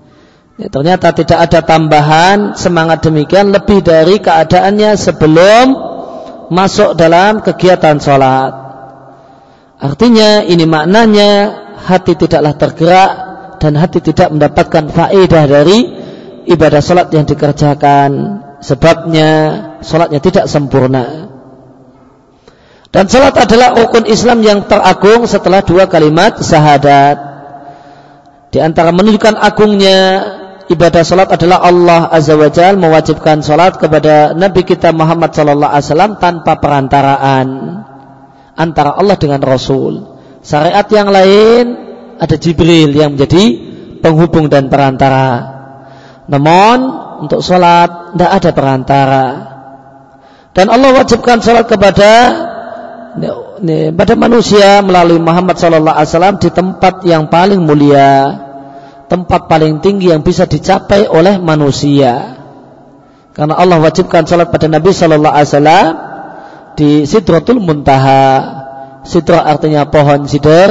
Ya, 0.61 0.69
ternyata 0.69 1.09
tidak 1.11 1.49
ada 1.49 1.59
tambahan 1.65 2.53
semangat 2.53 3.01
demikian 3.01 3.49
lebih 3.49 3.81
dari 3.81 4.21
keadaannya 4.21 4.93
sebelum 4.93 5.65
masuk 6.53 6.93
dalam 6.93 7.41
kegiatan 7.41 7.97
sholat. 7.97 8.70
Artinya 9.81 10.45
ini 10.45 10.69
maknanya 10.69 11.29
hati 11.81 12.13
tidaklah 12.13 12.53
tergerak 12.53 13.11
dan 13.57 13.73
hati 13.73 13.97
tidak 14.05 14.29
mendapatkan 14.29 14.93
faedah 14.93 15.43
dari 15.49 15.79
ibadah 16.45 16.81
sholat 16.85 17.09
yang 17.09 17.25
dikerjakan. 17.25 18.09
Sebabnya 18.61 19.29
sholatnya 19.81 20.21
tidak 20.21 20.45
sempurna. 20.45 21.33
Dan 22.93 23.09
salat 23.09 23.33
adalah 23.33 23.73
rukun 23.73 24.05
Islam 24.05 24.45
yang 24.45 24.69
teragung 24.69 25.25
setelah 25.25 25.65
dua 25.65 25.89
kalimat 25.89 26.37
syahadat. 26.37 27.17
Di 28.53 28.61
antara 28.61 28.93
menunjukkan 28.93 29.33
agungnya 29.33 29.99
ibadah 30.69 31.01
salat 31.01 31.33
adalah 31.33 31.65
Allah 31.65 32.11
Azza 32.13 32.37
wa 32.37 32.53
Jal 32.53 32.77
mewajibkan 32.77 33.41
salat 33.41 33.81
kepada 33.81 34.37
Nabi 34.37 34.61
kita 34.61 34.93
Muhammad 34.93 35.33
sallallahu 35.33 35.71
alaihi 35.73 35.87
wasallam 35.89 36.13
tanpa 36.21 36.59
perantaraan 36.59 37.47
antara 38.55 38.95
Allah 38.95 39.17
dengan 39.17 39.41
Rasul. 39.43 40.05
Syariat 40.41 40.87
yang 40.89 41.09
lain 41.09 41.63
ada 42.17 42.35
Jibril 42.37 42.93
yang 42.93 43.17
menjadi 43.17 43.43
penghubung 44.01 44.49
dan 44.49 44.69
perantara. 44.69 45.29
Namun 46.25 46.77
untuk 47.25 47.45
salat 47.45 48.13
tidak 48.13 48.31
ada 48.41 48.49
perantara. 48.53 49.25
Dan 50.51 50.67
Allah 50.67 50.91
wajibkan 50.91 51.39
salat 51.39 51.69
kepada 51.69 52.11
pada 53.95 54.13
manusia 54.15 54.81
melalui 54.81 55.21
Muhammad 55.21 55.55
sallallahu 55.59 55.95
alaihi 55.95 56.09
wasallam 56.11 56.37
di 56.41 56.49
tempat 56.49 56.93
yang 57.07 57.29
paling 57.29 57.61
mulia, 57.61 58.35
tempat 59.07 59.47
paling 59.47 59.79
tinggi 59.79 60.11
yang 60.11 60.25
bisa 60.25 60.49
dicapai 60.49 61.07
oleh 61.07 61.37
manusia. 61.39 62.41
Karena 63.31 63.55
Allah 63.55 63.79
wajibkan 63.79 64.27
salat 64.27 64.51
pada 64.51 64.67
Nabi 64.67 64.91
sallallahu 64.91 65.31
alaihi 65.31 65.49
wasallam 65.49 66.10
di 66.81 67.05
Sidratul 67.05 67.61
Muntaha. 67.61 68.57
Sidra 69.05 69.45
artinya 69.45 69.85
pohon 69.89 70.29
sidr, 70.29 70.69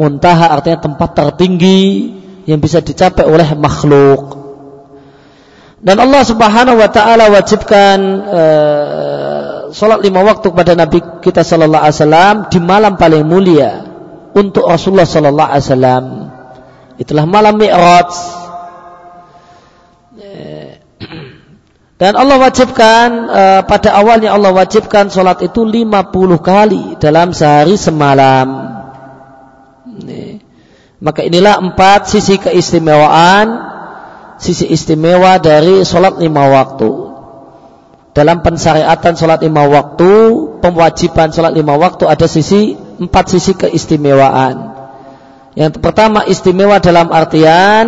muntaha 0.00 0.56
artinya 0.56 0.88
tempat 0.88 1.12
tertinggi 1.12 2.16
yang 2.48 2.64
bisa 2.64 2.80
dicapai 2.80 3.28
oleh 3.28 3.44
makhluk. 3.60 4.40
Dan 5.76 6.00
Allah 6.00 6.24
Subhanahu 6.24 6.80
wa 6.80 6.88
taala 6.88 7.28
wajibkan 7.28 7.98
uh, 8.24 9.68
sholat 9.68 10.00
lima 10.00 10.24
waktu 10.24 10.48
kepada 10.48 10.72
Nabi 10.72 10.98
kita 11.20 11.44
Sallallahu 11.44 11.84
Alaihi 11.84 11.96
Wasallam 12.00 12.34
di 12.48 12.58
malam 12.58 12.96
paling 12.96 13.24
mulia 13.28 13.84
untuk 14.32 14.64
Rasulullah 14.64 15.04
Sallallahu 15.04 15.48
Alaihi 15.52 15.64
Wasallam. 15.68 16.04
Itulah 16.96 17.24
malam 17.28 17.54
Mi'raj. 17.60 18.10
Dan 21.98 22.14
Allah 22.14 22.38
wajibkan 22.38 23.08
uh, 23.26 23.60
pada 23.66 23.98
awalnya 23.98 24.30
Allah 24.30 24.54
wajibkan 24.54 25.10
sholat 25.10 25.42
itu 25.42 25.66
50 25.66 25.90
kali 26.38 26.94
dalam 27.02 27.34
sehari 27.34 27.74
semalam. 27.74 28.78
Maka 30.98 31.26
inilah 31.26 31.58
empat 31.62 32.10
sisi 32.10 32.38
keistimewaan, 32.38 33.46
sisi 34.38 34.66
istimewa 34.70 35.38
dari 35.42 35.82
sholat 35.82 36.18
lima 36.22 36.46
waktu 36.46 37.08
dalam 38.18 38.42
pensyariatan 38.42 39.14
sholat 39.14 39.46
lima 39.46 39.62
waktu, 39.70 40.10
pewajiban 40.58 41.30
sholat 41.30 41.54
lima 41.54 41.78
waktu 41.78 42.02
ada 42.10 42.26
sisi 42.26 42.74
empat 42.74 43.30
sisi 43.30 43.54
keistimewaan. 43.54 44.74
Yang 45.54 45.78
pertama 45.78 46.26
istimewa 46.26 46.82
dalam 46.82 47.14
artian 47.14 47.86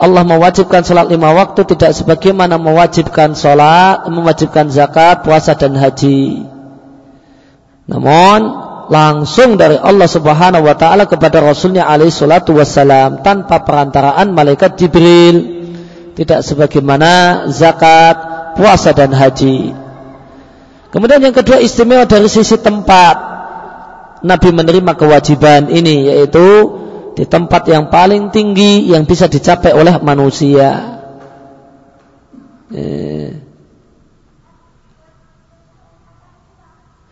Allah 0.00 0.24
mewajibkan 0.24 0.80
sholat 0.80 1.12
lima 1.12 1.36
waktu 1.36 1.60
tidak 1.76 1.92
sebagaimana 1.92 2.56
mewajibkan 2.56 3.36
sholat, 3.36 4.08
mewajibkan 4.08 4.72
zakat, 4.72 5.20
puasa 5.20 5.52
dan 5.52 5.76
haji. 5.76 6.48
Namun 7.84 8.40
langsung 8.88 9.60
dari 9.60 9.76
Allah 9.76 10.08
Subhanahu 10.08 10.64
wa 10.64 10.72
taala 10.72 11.04
kepada 11.04 11.44
Rasulnya 11.44 11.84
alaihi 11.84 12.08
salatu 12.08 12.56
wassalam 12.56 13.20
tanpa 13.20 13.60
perantaraan 13.60 14.32
malaikat 14.32 14.80
Jibril. 14.80 15.60
Tidak 16.16 16.40
sebagaimana 16.48 17.44
zakat, 17.52 18.16
puasa 18.56 18.96
dan 18.96 19.12
haji. 19.12 19.76
Kemudian 20.90 21.20
yang 21.20 21.36
kedua 21.36 21.60
istimewa 21.60 22.08
dari 22.08 22.26
sisi 22.32 22.56
tempat. 22.56 23.28
Nabi 24.24 24.48
menerima 24.48 24.96
kewajiban 24.96 25.68
ini 25.68 26.08
yaitu 26.08 26.79
di 27.20 27.28
tempat 27.28 27.68
yang 27.68 27.92
paling 27.92 28.32
tinggi 28.32 28.88
yang 28.88 29.04
bisa 29.04 29.28
dicapai 29.28 29.76
oleh 29.76 30.00
manusia. 30.00 30.96
Eh. 32.72 33.28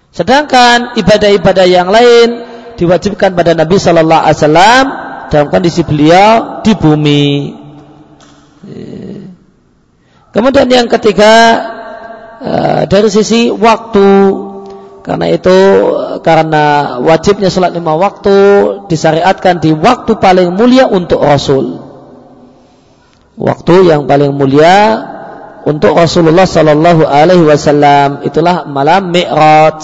Sedangkan 0.09 0.97
ibadah-ibadah 0.97 1.66
yang 1.68 1.92
lain 1.92 2.40
diwajibkan 2.81 3.37
pada 3.37 3.53
Nabi 3.53 3.77
Shallallahu 3.77 4.25
Alaihi 4.25 4.38
Wasallam 4.40 4.85
dalam 5.29 5.47
kondisi 5.53 5.85
beliau 5.85 6.64
di 6.64 6.73
bumi. 6.73 7.29
Kemudian 10.33 10.73
yang 10.73 10.88
ketiga 10.88 11.35
eh, 12.40 12.83
dari 12.88 13.12
sisi 13.12 13.53
waktu 13.53 14.09
karena 15.09 15.27
itu 15.33 15.57
karena 16.21 16.64
wajibnya 17.01 17.49
sholat 17.49 17.73
lima 17.73 17.97
waktu 17.97 18.37
disyariatkan 18.92 19.57
di 19.57 19.73
waktu 19.73 20.21
paling 20.21 20.53
mulia 20.53 20.85
untuk 20.85 21.25
Rasul. 21.25 21.81
Waktu 23.40 23.88
yang 23.88 24.05
paling 24.05 24.37
mulia 24.37 25.01
untuk 25.64 25.97
Rasulullah 25.97 26.44
Sallallahu 26.44 27.09
Alaihi 27.09 27.40
Wasallam 27.40 28.21
itulah 28.29 28.68
malam 28.68 29.09
Mi'raj. 29.09 29.81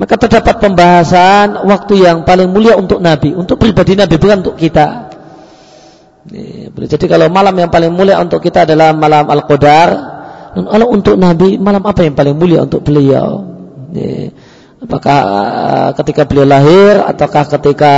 Maka 0.00 0.14
terdapat 0.16 0.56
pembahasan 0.56 1.68
waktu 1.68 2.08
yang 2.08 2.24
paling 2.24 2.48
mulia 2.48 2.80
untuk 2.80 3.04
Nabi, 3.04 3.36
untuk 3.36 3.60
pribadi 3.60 3.92
Nabi 3.92 4.16
bukan 4.16 4.40
untuk 4.40 4.56
kita. 4.56 5.12
Jadi 6.80 7.04
kalau 7.04 7.28
malam 7.28 7.52
yang 7.60 7.68
paling 7.68 7.92
mulia 7.92 8.16
untuk 8.24 8.40
kita 8.40 8.64
adalah 8.64 8.96
malam 8.96 9.28
Al-Qadar, 9.28 10.09
dan 10.50 10.64
kalau 10.66 10.86
untuk 10.90 11.14
Nabi 11.14 11.56
malam 11.56 11.86
apa 11.86 12.02
yang 12.02 12.14
paling 12.18 12.34
mulia 12.34 12.66
untuk 12.66 12.82
beliau? 12.82 13.46
Apakah 14.80 15.18
uh, 15.20 15.90
ketika 16.00 16.24
beliau 16.24 16.48
lahir 16.48 17.04
ataukah 17.04 17.44
ketika 17.58 17.92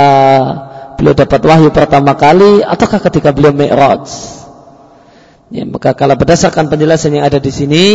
beliau 0.99 1.15
dapat 1.15 1.41
wahyu 1.47 1.71
pertama 1.71 2.11
kali 2.11 2.59
ataukah 2.59 2.99
ketika 3.07 3.31
beliau 3.31 3.55
Mi'raj? 3.55 4.03
Ya, 5.53 5.63
maka 5.63 5.95
kalau 5.95 6.19
berdasarkan 6.19 6.67
penjelasan 6.67 7.15
yang 7.15 7.29
ada 7.29 7.39
di 7.39 7.53
sini, 7.53 7.85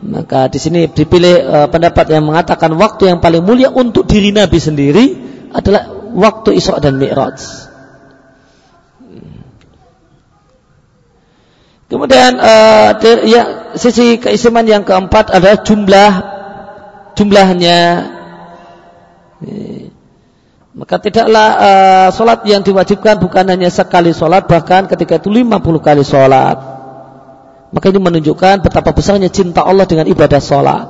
maka 0.00 0.48
di 0.48 0.56
sini 0.56 0.88
dipilih 0.88 1.36
uh, 1.44 1.68
pendapat 1.68 2.08
yang 2.08 2.24
mengatakan 2.24 2.72
waktu 2.80 3.12
yang 3.12 3.20
paling 3.20 3.44
mulia 3.44 3.68
untuk 3.68 4.08
diri 4.08 4.32
Nabi 4.32 4.56
sendiri 4.56 5.04
adalah 5.52 5.90
waktu 6.16 6.56
Isra 6.56 6.80
dan 6.80 6.96
Mi'raj. 6.96 7.68
Kemudian 11.92 12.36
uh, 12.40 12.96
ya, 13.24 13.57
sisi 13.76 14.16
keistimewaan 14.22 14.68
yang 14.70 14.84
keempat 14.86 15.34
adalah 15.34 15.60
jumlah 15.60 16.12
jumlahnya. 17.18 17.80
Maka 20.78 20.94
tidaklah 21.02 21.48
uh, 21.58 22.08
sholat 22.14 22.46
yang 22.46 22.62
diwajibkan 22.62 23.18
bukan 23.18 23.50
hanya 23.50 23.66
sekali 23.66 24.14
sholat, 24.14 24.46
bahkan 24.46 24.86
ketika 24.86 25.18
itu 25.18 25.26
50 25.26 25.58
kali 25.82 26.06
sholat. 26.06 26.56
Maka 27.74 27.86
ini 27.90 27.98
menunjukkan 27.98 28.62
betapa 28.62 28.94
besarnya 28.94 29.26
cinta 29.26 29.66
Allah 29.66 29.90
dengan 29.90 30.06
ibadah 30.06 30.38
sholat. 30.38 30.86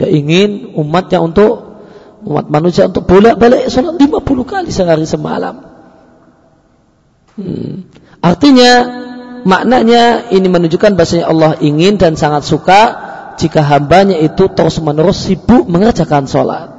Dia 0.00 0.08
ingin 0.08 0.72
umatnya 0.80 1.20
untuk 1.20 1.76
umat 2.24 2.48
manusia 2.48 2.88
untuk 2.88 3.04
bolak-balik 3.04 3.68
sholat 3.68 4.00
50 4.00 4.24
kali 4.48 4.72
sehari 4.72 5.04
semalam. 5.04 5.60
Hmm. 7.36 7.84
Artinya 8.24 8.72
maknanya 9.46 10.34
ini 10.34 10.50
menunjukkan 10.50 10.98
bahasanya 10.98 11.30
Allah 11.30 11.54
ingin 11.62 11.96
dan 11.96 12.18
sangat 12.18 12.42
suka 12.42 12.80
jika 13.38 13.62
hambanya 13.62 14.18
itu 14.18 14.50
terus 14.50 14.82
menerus 14.82 15.22
sibuk 15.22 15.70
mengerjakan 15.70 16.26
sholat. 16.26 16.74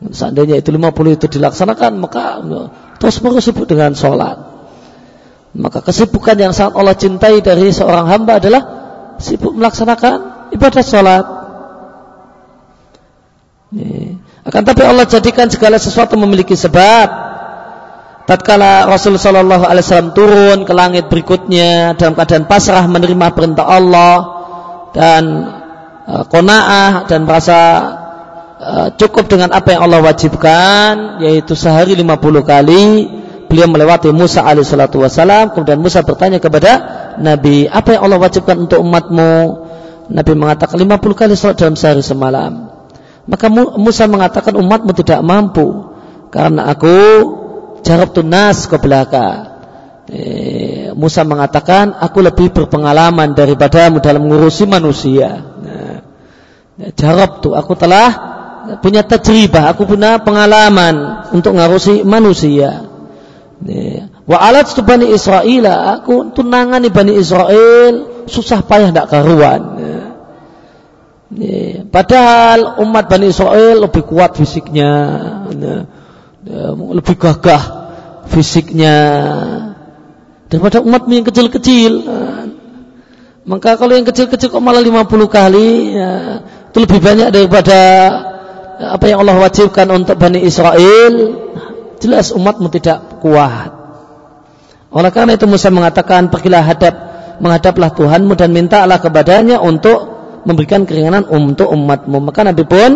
Seandainya 0.00 0.56
itu 0.56 0.72
50 0.72 1.18
itu 1.18 1.26
dilaksanakan 1.28 1.92
maka 2.00 2.40
terus 3.02 3.18
menerus 3.20 3.50
sibuk 3.50 3.66
dengan 3.66 3.92
sholat. 3.92 4.50
Maka 5.50 5.82
kesibukan 5.82 6.38
yang 6.38 6.54
sangat 6.54 6.78
Allah 6.78 6.94
cintai 6.94 7.42
dari 7.42 7.74
seorang 7.74 8.06
hamba 8.06 8.38
adalah 8.38 8.62
sibuk 9.18 9.50
melaksanakan 9.50 10.48
ibadah 10.54 10.84
sholat. 10.86 11.24
Akan 14.46 14.62
tapi 14.62 14.82
Allah 14.86 15.06
jadikan 15.10 15.50
segala 15.50 15.78
sesuatu 15.82 16.14
memiliki 16.14 16.54
sebab. 16.54 17.29
Tatkala 18.30 18.86
Rasul 18.86 19.18
Shallallahu 19.18 19.66
Alaihi 19.66 19.82
Wasallam 19.82 20.14
turun 20.14 20.62
ke 20.62 20.70
langit 20.70 21.10
berikutnya 21.10 21.98
dalam 21.98 22.14
keadaan 22.14 22.46
pasrah 22.46 22.86
menerima 22.86 23.34
perintah 23.34 23.66
Allah 23.66 24.14
dan 24.94 25.22
uh, 26.06 26.22
konaah 26.30 27.10
dan 27.10 27.26
merasa 27.26 27.58
Eh, 28.60 28.88
cukup 29.00 29.24
dengan 29.24 29.56
apa 29.56 29.72
yang 29.72 29.88
Allah 29.88 30.04
wajibkan 30.04 31.16
yaitu 31.24 31.56
sehari 31.56 31.96
50 31.96 32.44
kali 32.44 33.08
beliau 33.48 33.72
melewati 33.72 34.12
Musa 34.12 34.44
alaihissalatu 34.44 35.00
kemudian 35.56 35.80
Musa 35.80 36.04
bertanya 36.04 36.36
kepada 36.36 36.72
Nabi 37.16 37.64
apa 37.64 37.96
yang 37.96 38.04
Allah 38.04 38.20
wajibkan 38.20 38.68
untuk 38.68 38.84
umatmu? 38.84 39.32
Nabi 40.12 40.32
mengatakan 40.36 40.76
50 40.76 40.92
kali 40.92 41.32
sholat 41.40 41.56
dalam 41.56 41.72
sehari 41.72 42.04
semalam. 42.04 42.68
Maka 43.24 43.48
Musa 43.80 44.04
mengatakan 44.04 44.52
umatmu 44.52 44.92
tidak 44.92 45.24
mampu 45.24 45.96
karena 46.28 46.68
aku 46.68 46.92
jarab 47.82 48.14
tunas 48.16 48.68
ke 48.68 48.76
belakang 48.78 49.38
eh, 50.08 50.92
Musa 50.96 51.26
mengatakan 51.26 51.96
aku 51.96 52.24
lebih 52.24 52.52
berpengalaman 52.52 53.34
daripadamu 53.34 54.00
dalam 54.00 54.26
mengurusi 54.26 54.64
manusia 54.68 55.28
nah, 55.36 55.98
jarab 56.96 57.44
tuh 57.44 57.56
aku 57.56 57.76
telah 57.76 58.30
punya 58.78 59.02
tajribah, 59.02 59.74
aku 59.74 59.88
punya 59.88 60.22
pengalaman 60.22 61.26
untuk 61.34 61.58
ngarusi 61.58 62.06
manusia. 62.06 62.86
Wa 64.24 64.38
alat 64.38 64.70
bani 64.86 65.10
Israel, 65.10 65.66
aku 65.98 66.30
tunangan 66.30 66.86
bani 66.94 67.18
Israel 67.18 68.24
susah 68.30 68.62
payah 68.62 68.94
tidak 68.94 69.10
karuan. 69.10 69.62
Padahal 71.90 72.82
umat 72.82 73.06
Bani 73.06 73.30
Israel 73.30 73.86
lebih 73.86 74.02
kuat 74.02 74.34
fisiknya, 74.34 74.90
lebih 76.96 77.16
gagah 77.20 77.62
fisiknya 78.30 78.96
daripada 80.48 80.80
umat 80.80 81.04
yang 81.10 81.26
kecil-kecil. 81.26 81.92
Maka 83.44 83.80
kalau 83.80 83.96
yang 83.96 84.06
kecil-kecil 84.06 84.52
kok 84.52 84.62
malah 84.62 84.84
50 84.84 85.08
kali, 85.26 85.96
ya, 85.96 86.12
itu 86.70 86.78
lebih 86.78 87.00
banyak 87.02 87.28
daripada 87.34 87.78
apa 88.80 89.04
yang 89.10 89.24
Allah 89.24 89.36
wajibkan 89.42 89.88
untuk 89.90 90.16
Bani 90.16 90.40
Israel. 90.44 91.12
Jelas 92.00 92.32
umatmu 92.32 92.68
tidak 92.72 93.20
kuat. 93.20 93.76
Oleh 94.90 95.10
karena 95.12 95.36
itu 95.36 95.44
Musa 95.44 95.68
mengatakan 95.68 96.32
pergilah 96.32 96.64
hadap 96.64 96.94
menghadaplah 97.40 97.90
Tuhanmu 97.96 98.36
dan 98.36 98.52
mintalah 98.52 99.00
kepadanya 99.00 99.58
untuk 99.60 100.20
memberikan 100.44 100.84
keringanan 100.84 101.24
untuk 101.28 101.72
umatmu. 101.72 102.20
Maka 102.20 102.44
Nabi 102.44 102.64
pun 102.64 102.90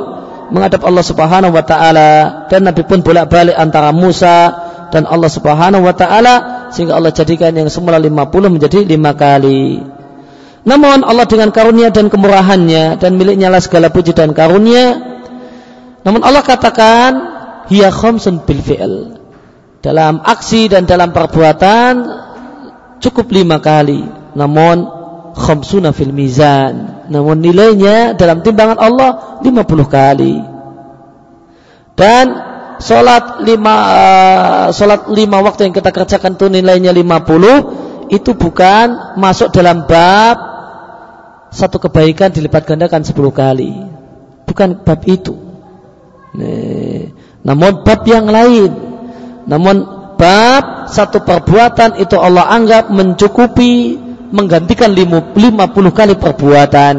menghadap 0.53 0.85
Allah 0.85 1.05
Subhanahu 1.05 1.53
wa 1.55 1.65
taala 1.65 2.11
dan 2.51 2.69
Nabi 2.69 2.83
pun 2.85 3.01
bolak-balik 3.01 3.57
antara 3.57 3.95
Musa 3.95 4.53
dan 4.93 5.09
Allah 5.09 5.31
Subhanahu 5.33 5.85
wa 5.85 5.95
taala 5.97 6.69
sehingga 6.75 6.97
Allah 6.99 7.13
jadikan 7.15 7.55
yang 7.55 7.71
semula 7.73 7.97
50 7.97 8.55
menjadi 8.55 8.85
lima 8.85 9.17
kali. 9.17 9.81
Namun 10.65 11.05
Allah 11.05 11.29
dengan 11.29 11.53
karunia 11.53 11.93
dan 11.93 12.09
kemurahannya 12.09 12.97
dan 12.97 13.21
miliknya 13.21 13.53
lah 13.53 13.61
segala 13.61 13.93
puji 13.93 14.17
dan 14.17 14.33
karunia 14.33 15.15
namun 16.05 16.21
Allah 16.21 16.45
katakan 16.45 17.13
hiya 17.73 17.89
khamsun 17.89 18.45
bil 18.45 18.61
fi'l. 18.61 18.95
Dalam 19.81 20.21
aksi 20.21 20.69
dan 20.69 20.85
dalam 20.85 21.13
perbuatan 21.17 21.93
cukup 23.01 23.33
lima 23.33 23.59
kali. 23.59 24.05
Namun 24.37 24.85
khamsuna 25.33 25.97
fil 25.97 26.13
mizan. 26.13 26.94
Namun 27.09 27.41
nilainya 27.41 28.17
dalam 28.17 28.41
timbangan 28.41 28.79
Allah 28.81 29.11
lima 29.45 29.65
puluh 29.65 29.85
kali. 29.89 30.41
Dan 31.95 32.27
solat 32.83 33.45
lima 33.47 33.75
uh, 33.75 34.67
solat 34.75 35.07
lima 35.13 35.39
waktu 35.45 35.71
yang 35.71 35.75
kita 35.75 35.95
kerjakan 35.95 36.35
itu 36.35 36.47
nilainya 36.51 36.91
lima 36.91 37.23
puluh 37.23 37.57
itu 38.11 38.35
bukan 38.35 39.17
masuk 39.17 39.55
dalam 39.55 39.87
bab 39.89 40.37
satu 41.55 41.79
kebaikan 41.79 42.35
dilipat 42.35 42.67
gandakan 42.67 43.07
sepuluh 43.07 43.31
kali. 43.31 43.73
Bukan 44.45 44.85
bab 44.85 45.01
itu. 45.09 45.33
Namun 47.47 47.87
bab 47.87 48.03
yang 48.05 48.27
lain. 48.27 48.71
Namun 49.47 49.77
bab 50.19 50.91
satu 50.91 51.23
perbuatan 51.23 52.03
itu 52.03 52.19
Allah 52.19 52.51
anggap 52.51 52.91
mencukupi 52.91 54.03
menggantikan 54.35 54.91
50 54.91 55.39
kali 55.95 56.15
perbuatan. 56.19 56.97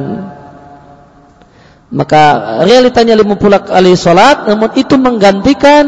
Maka 1.92 2.24
realitanya 2.64 3.14
50 3.20 3.72
kali 3.72 3.92
sholat 3.94 4.48
namun 4.48 4.72
itu 4.80 4.96
menggantikan 4.96 5.86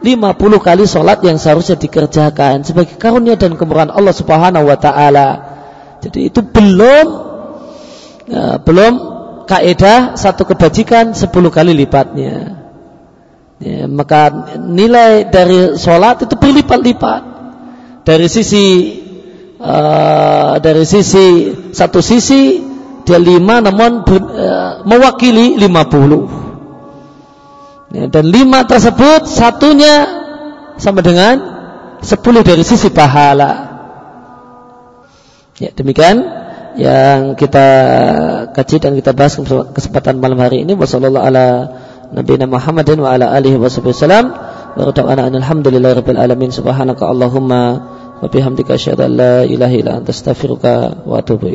50 0.00 0.60
kali 0.60 0.84
sholat 0.88 1.20
yang 1.24 1.36
seharusnya 1.36 1.76
dikerjakan 1.76 2.64
sebagai 2.64 2.96
karunia 2.96 3.36
dan 3.36 3.54
kemurahan 3.54 3.92
Allah 3.92 4.16
Subhanahu 4.16 4.64
wa 4.66 4.78
taala. 4.80 5.28
Jadi 6.00 6.32
itu 6.32 6.40
belum 6.40 7.06
ya, 8.28 8.60
belum 8.60 8.92
kaidah 9.46 10.18
satu 10.18 10.44
kebajikan 10.44 11.12
sepuluh 11.12 11.48
kali 11.52 11.72
lipatnya. 11.72 12.66
Ya, 13.56 13.88
maka 13.88 14.52
nilai 14.60 15.32
dari 15.32 15.80
sholat 15.80 16.28
itu 16.28 16.36
berlipat-lipat 16.36 17.22
dari 18.04 18.28
sisi 18.28 18.64
uh, 19.66 20.54
dari 20.62 20.86
sisi 20.86 21.50
satu 21.74 21.98
sisi 21.98 22.62
dia 23.02 23.18
lima 23.18 23.58
namun 23.58 24.06
uh, 24.06 24.86
mewakili 24.86 25.58
lima 25.58 25.90
puluh. 25.90 26.30
Ya, 27.90 28.10
dan 28.10 28.30
lima 28.30 28.66
tersebut 28.66 29.30
satunya 29.30 30.06
sama 30.78 31.02
dengan 31.02 31.38
sepuluh 32.02 32.46
dari 32.46 32.62
sisi 32.62 32.90
pahala. 32.90 33.78
Ya 35.56 35.72
demikian 35.72 36.20
yang 36.76 37.38
kita 37.40 37.66
kaji 38.52 38.76
dan 38.76 38.92
kita 38.94 39.16
bahas 39.16 39.40
kesempatan 39.72 40.20
malam 40.20 40.36
hari 40.36 40.66
ini. 40.66 40.76
Wasallallahu 40.76 41.24
ala 41.24 41.46
nabiyina 42.12 42.44
Muhammadin 42.44 43.00
wa 43.00 43.16
ala 43.16 43.32
alihi 43.32 43.56
wa 43.56 43.70
allahumma 47.08 47.95
wa 48.22 48.28
bihamdika 48.28 48.74
asyhadu 48.74 49.02
an 49.04 49.12
la 49.16 49.44
ilaha 49.44 49.74
anta 49.98 50.10
astaghfiruka 50.16 50.72
wa 51.06 51.18
atubu 51.18 51.48